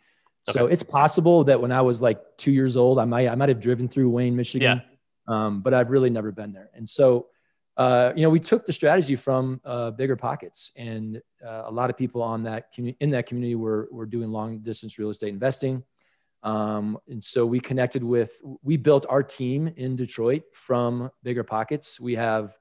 [0.48, 0.58] Okay.
[0.58, 3.48] So it's possible that when I was like two years old, I might, I might
[3.48, 4.82] have driven through Wayne, Michigan.
[5.28, 5.46] Yeah.
[5.46, 6.70] Um, but I've really never been there.
[6.74, 7.28] And so
[7.80, 11.88] uh, you know, we took the strategy from uh, bigger pockets, and uh, a lot
[11.88, 15.30] of people on that commu- in that community were were doing long distance real estate
[15.30, 15.82] investing.
[16.42, 22.00] Um, and so we connected with, we built our team in Detroit from Bigger Pockets.
[22.00, 22.56] We have,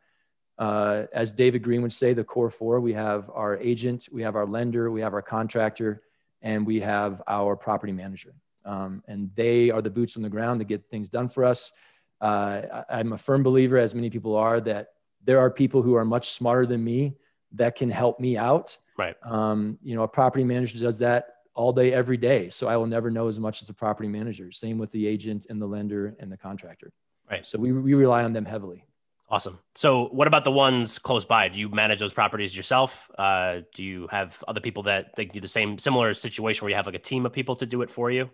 [0.57, 2.81] uh, as David Greene would say, the core four.
[2.81, 6.01] We have our agent, we have our lender, we have our contractor,
[6.41, 8.33] and we have our property manager.
[8.65, 11.71] Um, and they are the boots on the ground to get things done for us.
[12.19, 14.89] Uh, I'm a firm believer, as many people are, that
[15.23, 17.15] there are people who are much smarter than me
[17.53, 18.77] that can help me out.
[18.97, 19.15] Right.
[19.23, 22.50] Um, you know, a property manager does that all day, every day.
[22.50, 24.50] So I will never know as much as a property manager.
[24.52, 26.93] Same with the agent and the lender and the contractor.
[27.30, 27.45] Right.
[27.45, 28.86] So we, we rely on them heavily.
[29.30, 29.60] Awesome.
[29.76, 31.50] So what about the ones close by?
[31.50, 33.12] Do you manage those properties yourself?
[33.17, 36.78] Uh, do you have other people that think do the same similar situation where you
[36.78, 38.30] have like a team of people to do it for you?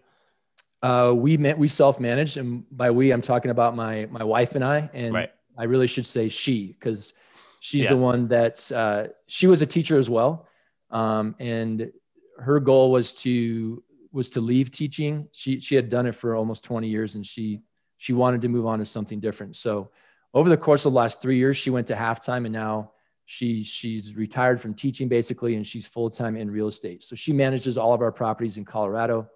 [0.83, 4.63] Uh, we met, we self-manage and by we, I'm talking about my, my wife and
[4.63, 5.31] I, and right.
[5.57, 7.15] I really should say she, cause
[7.59, 7.89] she's Yeah.
[7.89, 10.47] the one that, uh, she was a teacher as well.
[10.91, 11.91] Um, and
[12.37, 15.27] her goal was to was to leave teaching.
[15.33, 17.61] She she had done it for almost 20 years and she
[17.97, 19.55] she wanted to move on to something different.
[19.55, 19.91] So
[20.33, 22.91] over the course of the last three years, she went to halftime and now
[23.25, 27.03] she she's retired from teaching basically and she's full-time in real estate.
[27.03, 29.27] So she manages all of our properties in Colorado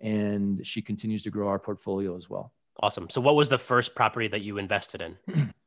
[0.00, 2.52] and she continues to grow our portfolio as well.
[2.80, 3.08] Awesome.
[3.08, 5.54] So what was the first property that you invested in?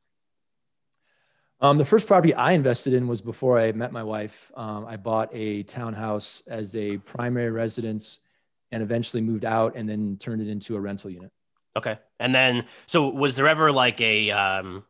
[1.60, 4.52] Um, the first property I invested in was before I met my wife.
[4.56, 8.20] Um, I bought a townhouse as a primary residence
[8.70, 11.32] and eventually moved out and then turned it into a rental unit.
[11.76, 11.98] Okay.
[12.20, 14.84] And then, so was there ever like a, um,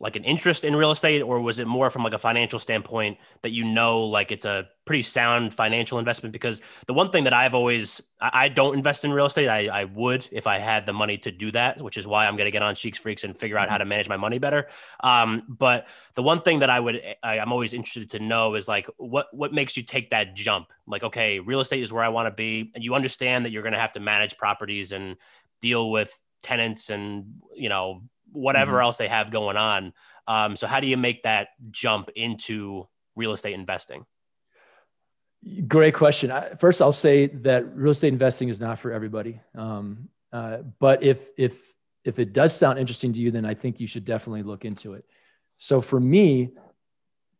[0.00, 3.18] like an interest in real estate or was it more from like a financial standpoint
[3.42, 6.32] that you know like it's a pretty sound financial investment?
[6.32, 9.48] Because the one thing that i've always i, don't invest in real estate.
[9.48, 12.36] I, I would if i had the money to do that which is why i'm
[12.36, 14.68] going to get on SheeksFreaks and figure out how to manage my money better.
[15.00, 18.68] Um, but the one thing that i would I, i'm always interested to know is
[18.68, 20.68] like what what makes you take that jump?
[20.86, 23.62] Like okay real estate is where i want to be and you understand that you're
[23.62, 25.16] going to have to manage properties and
[25.60, 28.02] deal with tenants and you know
[28.32, 28.82] whatever Mhm.
[28.82, 29.92] else they have going on.
[30.26, 34.04] Um, so how do you make that jump into real estate investing?
[35.66, 36.32] Great question.
[36.58, 39.40] First, I'll say that real estate investing is not for everybody.
[39.54, 43.80] Um, uh, but if if if it does sound interesting to you, then I think
[43.80, 45.04] you should definitely look into it.
[45.56, 46.52] So for me,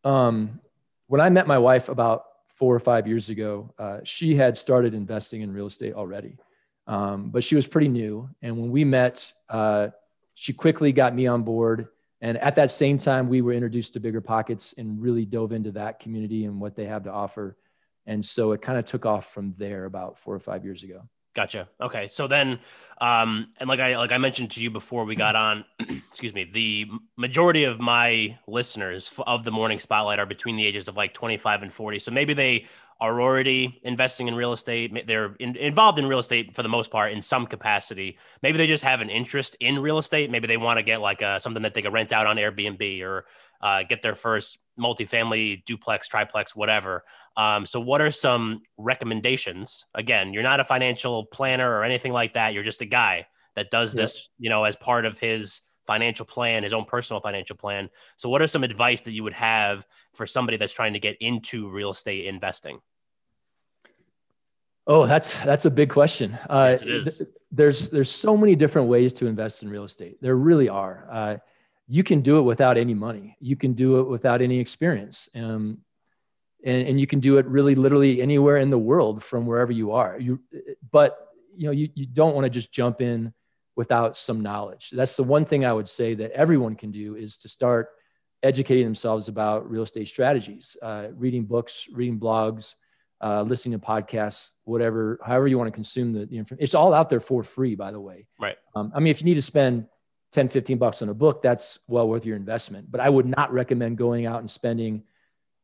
[0.05, 0.61] um,
[1.07, 4.95] when I met my wife about four or five years ago, uh, she had started
[4.95, 6.37] investing in real estate already,
[6.87, 8.29] um, but she was pretty new.
[8.43, 9.89] And when we met, uh,
[10.39, 11.89] she quickly got me on board.
[12.21, 15.73] And at that same time, we were introduced to Bigger Pockets and really dove into
[15.73, 17.57] that community and what they have to offer.
[18.07, 21.09] And so it kind of took off from there about four or five years ago.
[21.35, 21.69] Gotcha.
[21.81, 22.07] Okay.
[22.07, 22.61] So then,
[23.01, 25.65] um, and like I like I mentioned to you before we got on,
[26.09, 30.89] excuse me, the majority of my listeners of the morning spotlight are between the ages
[30.89, 31.99] of like 25 and 40.
[31.99, 32.67] So maybe they
[33.01, 35.07] are already investing in real estate.
[35.07, 38.19] They're in, involved in real estate for the most part in some capacity.
[38.43, 40.31] Maybe they just have an interest in real estate.
[40.31, 43.03] Maybe they want to get like a, something that they could rent out on Airbnb
[43.03, 43.27] or
[43.61, 47.05] uh, get their first multifamily duplex, triplex, whatever.
[47.37, 49.85] Um, so, what are some recommendations?
[49.95, 52.53] Again, you're not a financial planner or anything like that.
[52.53, 54.03] You're just a guy that does Yep.
[54.03, 57.89] this, you know, as part of his financial plan, his own personal financial plan.
[58.17, 61.17] So, what are some advice that you would have for somebody that's trying to get
[61.21, 62.79] into real estate investing?
[64.87, 66.39] Oh, that's that's a big question.
[66.49, 70.19] Uh, Yes, th- there's there's so many different ways to invest in real estate.
[70.21, 71.09] There really are.
[71.11, 71.37] Uh,
[71.89, 73.37] you can do it without any money.
[73.41, 75.79] You can do it without any experience, um,
[76.65, 79.93] and and you can do it really literally anywhere in the world from wherever you
[79.93, 80.19] are.
[80.21, 80.41] You,
[80.91, 81.17] but
[81.57, 83.33] you know you you don't want to just jump in
[83.79, 84.91] without some knowledge.
[84.91, 87.89] That's the one thing I would say that everyone can do is to start
[88.43, 92.75] educating themselves about real estate strategies, uh, reading books, reading blogs
[93.21, 96.63] uh, listening to podcasts, whatever, however you want to consume the, the information.
[96.63, 98.27] It's all out there for free, by the way.
[98.41, 98.57] Right.
[98.75, 99.87] Um, I mean, if you need to spend
[100.33, 102.91] 10, 15 bucks on a book, that's well worth your investment.
[102.91, 105.03] But I would not recommend going out and spending,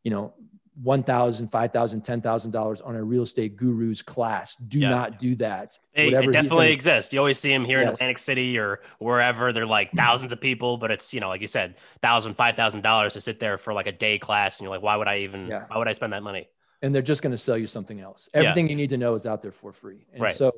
[0.03, 0.35] you know,
[0.83, 4.57] $1,000, $5,000, $10,000 on a real estate guru's class.
[4.57, 4.89] Do Yeah.
[4.91, 5.79] not do that.
[5.95, 7.13] They, Whatever it definitely exists.
[7.13, 9.53] You always see them here in Atlantic City or wherever.
[9.53, 12.81] They're like thousands of people, but it's you know, like you said, thousand, five thousand
[12.83, 15.19] dollars to sit there for like a day class, and you're like, why would I
[15.19, 15.47] even?
[15.47, 15.65] Yeah.
[15.69, 16.49] Why would I spend that money?
[16.83, 18.29] and they're just going to sell you something else.
[18.35, 18.41] Yeah.
[18.41, 20.05] Everything you need to know is out there for free.
[20.13, 20.33] And Right.
[20.33, 20.53] so,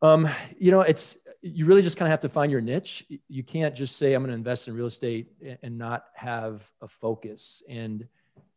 [0.00, 0.26] um,
[0.56, 3.04] you know, it's, you really just kind of have to find your niche.
[3.28, 5.26] You can't just say, I'm going to invest in real estate
[5.62, 7.62] and not have a focus.
[7.68, 8.08] And,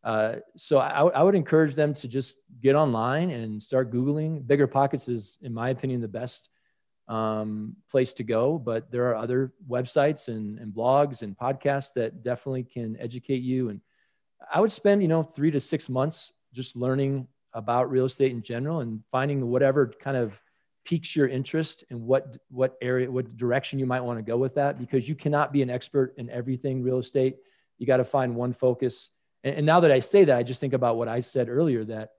[0.07, 4.47] uh, so I, I would encourage them to just get online and start Googling.
[4.47, 6.49] Bigger Pockets is, in my opinion, the best
[7.09, 12.23] um, place to go, but there are other websites and, and blogs and podcasts that
[12.23, 13.67] definitely can educate you.
[13.67, 13.81] And
[14.49, 18.41] I would spend, you know, three to six months just learning about real estate in
[18.41, 20.41] general and finding whatever kind of
[20.85, 24.55] piques your interest and what what area what direction you might want to go with
[24.55, 27.35] that because you cannot be an expert in everything real estate
[27.77, 29.09] you got to find one focus
[29.43, 31.83] and, and, now that i say that i just think about what i said earlier
[31.83, 32.11] that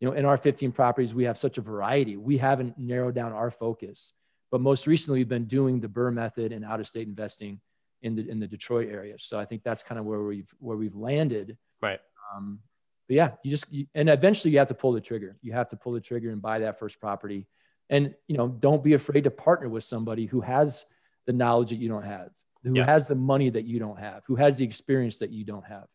[0.00, 2.16] you know in our 15 properties we have such a variety.
[2.16, 4.12] We haven't narrowed down our focus
[4.50, 7.60] but most recently we've been doing the BRRRR method and out of state investing
[8.02, 9.16] in the in the detroit area.
[9.18, 11.56] So i think that's kind of where we've where we've landed.
[11.82, 12.00] Right.
[12.34, 12.60] Um,
[13.08, 15.36] but yeah you just you, and eventually you have to pull the trigger.
[15.42, 17.46] You have to pull the trigger and buy that first property.
[17.88, 20.84] And you know don't be afraid to partner with somebody who has
[21.26, 22.30] the knowledge that you don't have
[22.62, 22.84] who yeah.
[22.84, 25.86] has the money that you don't have who has the experience that you don't have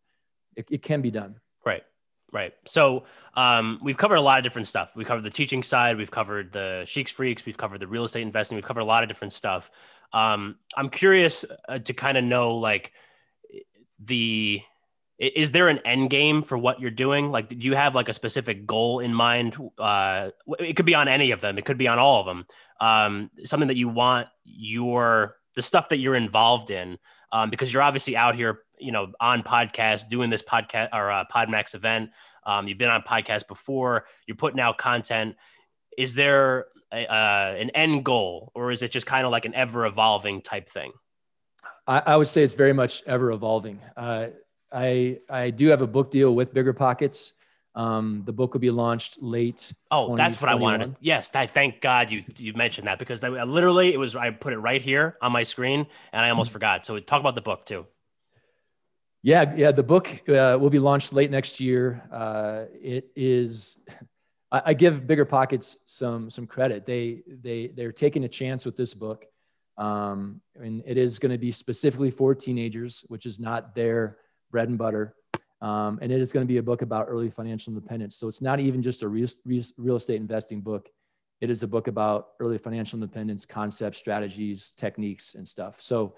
[0.56, 1.36] it, it can be done.
[1.66, 1.84] Right
[2.32, 2.54] right.
[2.66, 4.92] So um, we've covered a lot of different stuff.
[4.96, 8.56] We covered the teaching side we've covered the SheeksFreaks we've covered the real estate investing
[8.56, 9.70] we've covered a lot of different stuff.
[10.14, 12.92] Um, i'm curious uh, to kind of know like
[14.00, 14.62] the
[15.18, 17.32] is there an end game for what you're doing?
[17.32, 19.56] Like do you have like a specific goal in mind?
[19.78, 22.46] Uh it could be on any of them it could be on all of them.
[22.80, 26.98] Um something that you want your the stuff that you're involved in
[27.32, 31.24] um because you're obviously out here you know on podcast doing this podcast or uh,
[31.34, 32.10] podmax event.
[32.46, 34.06] Um you've been on podcast before.
[34.28, 35.36] You're putting out content.
[35.98, 39.54] Is there a, uh, an end goal or is it just kind of like an
[39.54, 40.92] ever evolving type thing?
[41.88, 44.28] I, I would say it's very much ever evolving uh
[44.72, 47.34] I I do have a book deal with Bigger Pockets.
[47.74, 49.72] Um, the book will be launched late.
[49.92, 50.98] Oh, that's what I wanted.
[51.00, 54.52] Yes, I thank God you you mentioned that because that, literally it was I put
[54.52, 56.56] it right here on my screen and I almost mm-hmm.
[56.56, 56.86] forgot.
[56.86, 57.86] So talk about the book too.
[59.24, 59.72] Yeah, yeah.
[59.72, 62.04] The book uh, will be launched late next year.
[62.12, 63.78] Uh, it is.
[64.52, 66.86] I, I, give Bigger Pockets some some credit.
[66.86, 69.26] They they they're taking a chance with this book,
[69.78, 74.18] um, and it is going to be specifically for teenagers, which is not their
[74.50, 75.16] bread and butter.
[75.62, 78.16] Um, and it is going to be a book about early financial independence.
[78.16, 79.28] So it's not even just a real,
[79.78, 80.90] real estate investing book.
[81.40, 85.82] It is a book about early financial independence concepts, strategies, techniques, and stuff.
[85.82, 86.16] So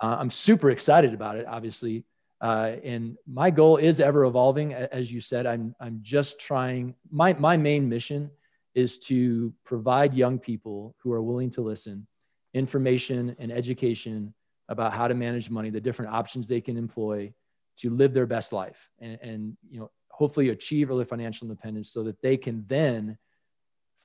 [0.00, 2.04] uh, I'm super excited about it, obviously.
[2.40, 4.74] Uh, and my goal is ever evolving.
[4.74, 8.30] As you said, I'm, I'm just trying, my, my main mission
[8.74, 12.06] is to provide young people who are willing to listen
[12.52, 14.32] information and education
[14.68, 17.32] about how to manage money, the different options they can employ,
[17.76, 22.02] to live their best life and, and you know hopefully achieve early financial independence so
[22.02, 23.18] that they can then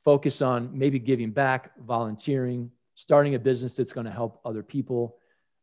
[0.04, 5.16] focus on maybe giving back volunteering starting a business that's going to help other people.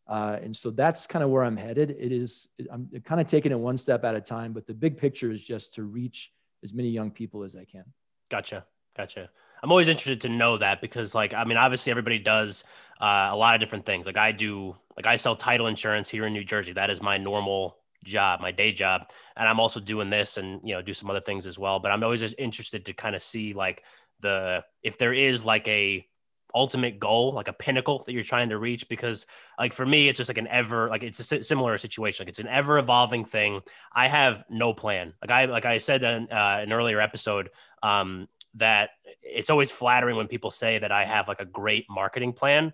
[0.09, 1.91] Uh, and so that's kind of where i'm headed.
[1.91, 4.97] It is i'm kind of taking it one step at a time but the big
[4.97, 6.33] picture is just to reach
[6.65, 7.85] as many young people as i can.
[8.31, 8.65] Gotcha.
[8.97, 9.31] Gotcha.
[9.63, 12.65] I'm always interested to know that because like i mean obviously everybody does
[13.01, 14.07] uh, a lot of different things.
[14.07, 16.73] Like i do like i sell title insurance here in new jersey.
[16.73, 20.75] That is my normal job, my day job, and I'm also doing this and you
[20.75, 21.79] know do some other things as well.
[21.79, 23.85] But I'm always just interested to kind of see like
[24.21, 26.07] the if there is like a
[26.55, 28.89] ultimate goal, like a pinnacle that you're trying to reach.
[28.89, 29.27] Because
[29.59, 32.25] like for me, it's just like an ever like it's a similar situation.
[32.25, 33.61] Like it's an ever evolving thing.
[33.93, 35.15] I have no plan.
[35.23, 37.51] Like I like I said in uh, an earlier episode.
[37.83, 38.91] Um, that
[39.23, 42.73] it's always flattering when people say that I have like a great marketing plan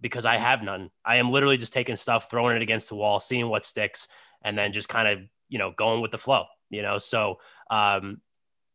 [0.00, 0.90] because I have none.
[1.04, 4.06] I am literally just taking stuff, throwing it against the wall, seeing what sticks,
[4.44, 5.18] and then just kind of
[5.48, 6.98] you know going with the flow you know?
[6.98, 7.38] So
[7.70, 8.20] um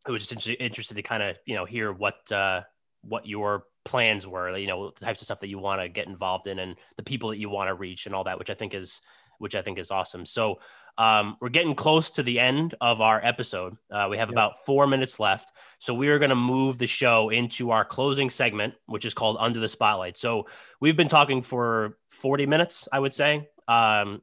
[0.07, 2.61] it was just interested to kind of you know hear what uh
[3.01, 6.07] what your plans were you know the types of stuff that you want to get
[6.07, 8.53] involved in and the people that you want to reach and all that which i
[8.53, 9.01] think is
[9.39, 10.25] which i think is awesome.
[10.25, 10.59] So
[10.97, 13.77] um, we're getting close to the end of our episode.
[13.89, 15.49] Uh, we have about four minutes left.
[15.77, 19.37] So we are going to move the show into our closing segment which is called
[19.39, 20.17] under the spotlight.
[20.17, 20.47] So
[20.81, 23.47] we've been talking for 40 minutes i would say.
[23.69, 24.21] Um,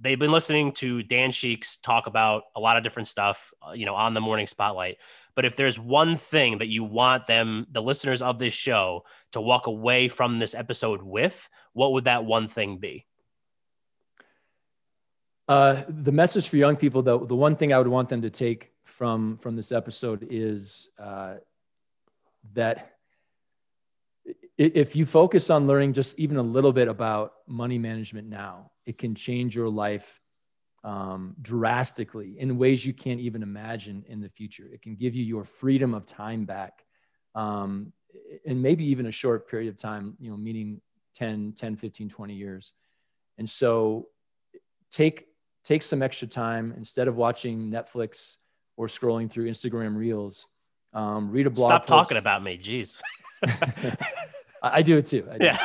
[0.00, 3.86] they've been listening to Dan Sheeks talk about a lot of different stuff, uh, you
[3.86, 4.98] know, on the morning spotlight.
[5.34, 9.40] But if there's one thing that you want them, the listeners of this show, to
[9.40, 13.06] walk away from this episode with, what would that one thing be?
[15.48, 18.30] Uh, the message for young people, though, the one thing I would want them to
[18.30, 21.34] take from from this episode is uh,
[22.54, 22.96] that
[24.60, 28.98] if you focus on learning just even a little bit about money management now, it
[28.98, 30.20] can change your life
[30.84, 34.68] um, drastically in ways you can't even imagine in the future.
[34.70, 36.84] It can give you your freedom of time back.
[37.34, 37.94] Um,
[38.44, 40.82] and maybe even a short period of time, you know, meaning
[41.14, 42.74] 10, 10, 15, 20 years.
[43.38, 44.08] And so
[44.90, 45.24] take,
[45.64, 48.36] take some extra time instead of watching Netflix
[48.76, 50.48] or scrolling through Instagram reels,
[50.92, 51.70] um, read a blog.
[51.70, 52.10] Stop post.
[52.10, 52.58] talking about me.
[52.58, 53.00] Jeez.
[54.62, 55.22] I, I do it too.
[55.22, 55.58] Do yeah.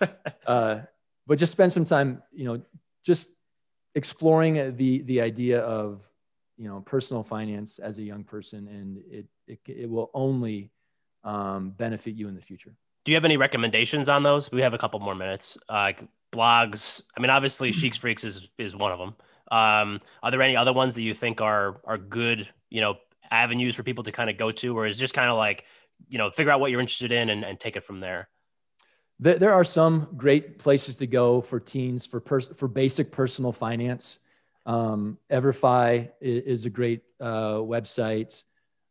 [0.00, 0.08] It too.
[0.46, 0.80] Uh,
[1.26, 2.60] but just spend some time, you know,
[3.04, 3.30] just
[3.94, 6.02] exploring the the idea of
[6.56, 10.70] you know personal finance as a young person, and it it, it will only
[11.24, 12.74] um, benefit you in the future.
[13.04, 14.50] Do you have any recommendations on those?
[14.52, 15.56] We have a couple more minutes.
[15.68, 15.92] Uh,
[16.32, 17.02] blogs.
[17.16, 19.14] I mean, obviously, SheeksFreaks is is one of them.
[19.50, 22.48] Um, are there any other ones that you think are are good?
[22.68, 22.96] You know,
[23.30, 25.64] avenues for people to kind of go to, or is just kind of like
[26.08, 28.28] you know figure out what you're interested in and, and take it from there?
[29.22, 34.18] There, are some great places to go for teens for pers- for basic personal finance.
[34.64, 38.42] Um, Everfi is, is a great uh, website.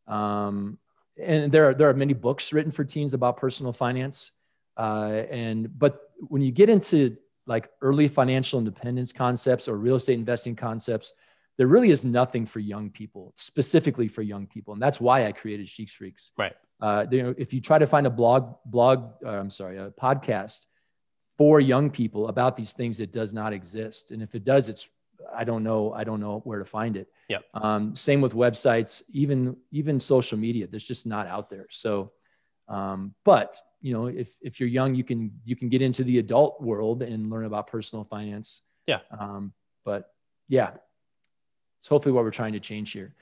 [0.08, 0.78] Um,
[1.18, 4.32] and there are there are many books written for teens about personal finance.
[4.78, 7.18] Uh, and but when you get into
[7.48, 11.14] like early financial independence concepts or real estate investing concepts,
[11.60, 15.34] there really is nothing for young people, specifically for young people, and that's why I
[15.34, 16.32] created SheeksFreaks.
[16.38, 16.56] Right.
[16.80, 19.92] Uh, you know, if you try to find a blog, blog, uh, I'm sorry, a
[19.92, 20.68] podcast
[21.38, 24.12] for young people about these things, it does not exist.
[24.12, 24.88] And if it does, it's
[25.36, 25.92] I don't know.
[25.92, 27.10] I don't know where to find it.
[27.28, 27.44] Yep.
[27.54, 30.66] Um, same with websites, even even social media.
[30.66, 31.68] There's just not out there.
[31.72, 32.14] So,
[32.70, 36.20] um, but you know, if if you're young, you can you can get into the
[36.20, 38.62] adult world and learn about personal finance.
[38.88, 39.00] Yeah.
[39.12, 39.52] Um,
[39.84, 40.10] but
[40.48, 40.72] yeah,
[41.80, 43.16] it's hopefully what we're trying to change here.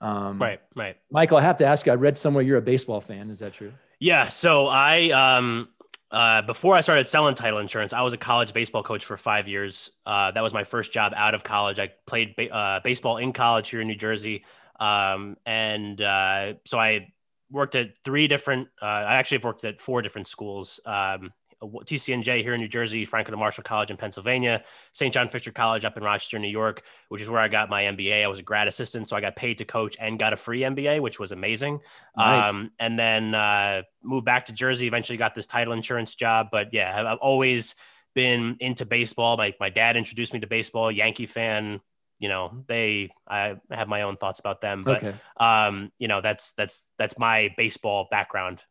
[0.00, 0.60] Um, right.
[0.74, 0.96] Right.
[1.10, 1.92] Michael, I have to ask you.
[1.92, 3.30] I read somewhere you're a baseball fan.
[3.30, 3.72] Is that true?
[3.98, 4.28] Yeah.
[4.28, 5.68] So I um
[6.10, 9.48] uh, before I started selling title insurance, I was a college baseball coach for five
[9.48, 9.90] years.
[10.04, 11.80] Uh, that was my first job out of college.
[11.80, 14.44] I played ba- uh, baseball in college here in New Jersey.
[14.78, 17.12] Um, and uh, so I
[17.50, 21.32] worked at three different, uh, I actually have worked at four different schools um,
[21.68, 24.62] TCNJ here in New Jersey, Franklin Marshall College in Pennsylvania,
[24.92, 25.12] St.
[25.12, 28.24] John Fisher College up in Rochester, New York, which is where I got my MBA.
[28.24, 30.60] I was a grad assistant, so I got paid to coach and got a free
[30.60, 31.80] MBA, which was amazing.
[32.16, 32.52] Nice.
[32.52, 34.86] Um, and then uh, moved back to Jersey.
[34.86, 36.48] Eventually, got this title insurance job.
[36.50, 37.74] But yeah, I've always
[38.14, 39.36] been into baseball.
[39.36, 40.90] My my dad introduced me to baseball.
[40.90, 41.80] Yankee fan.
[42.18, 45.14] You know, they I have my own thoughts about them, but okay.
[45.36, 48.64] um, you know, that's that's that's my baseball background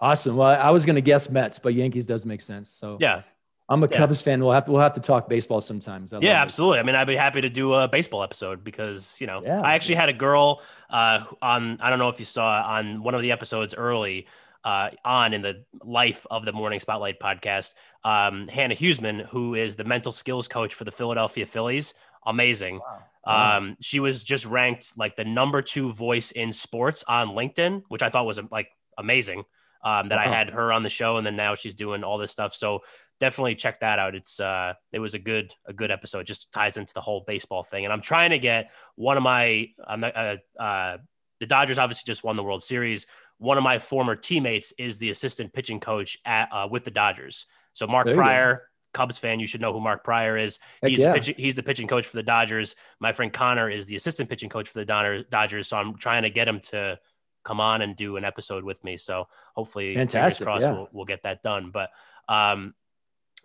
[0.00, 0.36] Awesome.
[0.36, 2.70] Well, I was going to guess Mets, but Yankees does make sense.
[2.70, 3.22] So yeah,
[3.68, 3.98] I'm a yeah.
[3.98, 4.40] Cubs fan.
[4.40, 6.12] We'll have to we'll have to talk baseball sometimes.
[6.12, 6.78] I yeah, absolutely.
[6.78, 9.60] I mean, I'd be happy to do a baseball episode because you know yeah.
[9.60, 11.78] I actually had a girl uh, on.
[11.80, 14.26] I don't know if you saw on one of the episodes early.
[14.64, 17.74] Uh, on in the life of the Morning Spotlight podcast,
[18.04, 21.94] um, Hannah Huesman, who is the mental skills coach for the Philadelphia Phillies,
[22.26, 22.80] amazing.
[22.80, 22.98] Wow.
[23.24, 23.56] Wow.
[23.56, 28.02] Um, she was just ranked like the number two voice in sports on LinkedIn, which
[28.02, 28.68] I thought was like
[28.98, 29.44] amazing
[29.82, 32.30] um, that I had her on the show, and then now she's doing all this
[32.30, 32.54] stuff.
[32.54, 32.80] So
[33.20, 34.14] definitely check that out.
[34.14, 36.26] It's uh, it was a good a good episode.
[36.26, 39.68] Just ties into the whole baseball thing, and I'm trying to get one of my
[39.86, 40.98] I'm uh, uh,
[41.40, 43.06] the Dodgers obviously just won the World Series.
[43.38, 47.46] One of my former teammates is the assistant pitching coach at uh, with the Dodgers.
[47.72, 48.62] So Mark Prior.
[48.94, 50.58] Cubs fan, you should know who Mark Prior is.
[50.84, 51.12] He's, yeah.
[51.12, 52.74] the pitching, he's the pitching coach for the Dodgers.
[53.00, 55.68] My friend Connor is the assistant pitching coach for the Dodgers.
[55.68, 56.98] So I'm trying to get him to
[57.48, 58.98] come on and do an episode with me.
[58.98, 59.26] So
[59.56, 60.72] hopefully, fantastic, crossed, yeah.
[60.72, 61.70] we'll, we'll get that done.
[61.72, 61.90] But
[62.28, 62.74] um,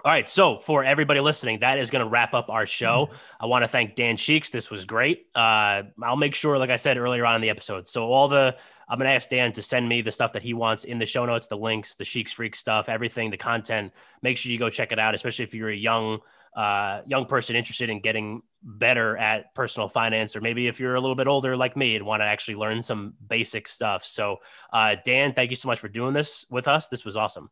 [0.03, 0.27] all right.
[0.27, 3.05] So for everybody listening, that is going to wrap up our show.
[3.05, 3.43] Mm-hmm.
[3.43, 4.49] I want to thank Dan Sheeks.
[4.49, 5.27] This was great.
[5.33, 8.57] Uh, I'll make sure, like I said earlier on in the episode, so all the
[8.89, 11.05] I'm going to ask Dan to send me the stuff that he wants in the
[11.05, 13.93] show notes, the links, the SheeksFreak stuff, everything, the content.
[14.21, 16.19] Make sure you go check it out, especially if you're a young
[16.55, 21.01] uh, young person interested in getting better at personal finance, or maybe if you're a
[21.01, 24.05] little bit older like me and want to actually learn some basic stuff.
[24.05, 24.37] So,
[24.71, 26.87] uh, Dan, thank you so much for doing this with us.
[26.87, 27.49] This was awesome.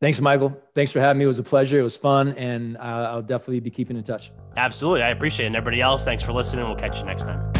[0.00, 0.60] Thanks, Michael.
[0.74, 1.24] Thanks for having me.
[1.24, 1.78] It was a pleasure.
[1.78, 2.80] It was fun, and uh,
[3.10, 4.32] I'll definitely be keeping in touch.
[4.56, 5.02] Absolutely.
[5.02, 5.48] I appreciate it.
[5.48, 6.64] And everybody else, thanks for listening.
[6.64, 7.51] We'll catch you next time.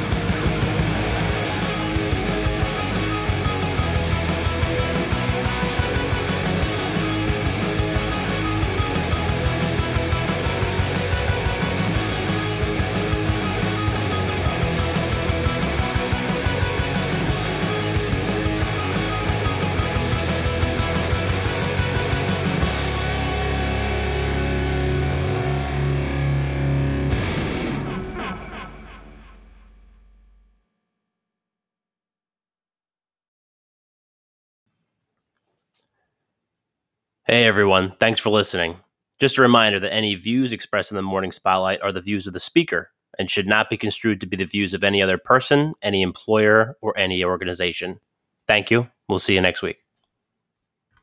[37.32, 38.76] Hey everyone, thanks for listening.
[39.18, 42.34] Just a reminder that any views expressed in the morning spotlight are the views of
[42.34, 45.72] the speaker and should not be construed to be the views of any other person,
[45.80, 48.00] any employer, or any organization.
[48.46, 48.86] Thank you.
[49.08, 49.81] We'll see you next week.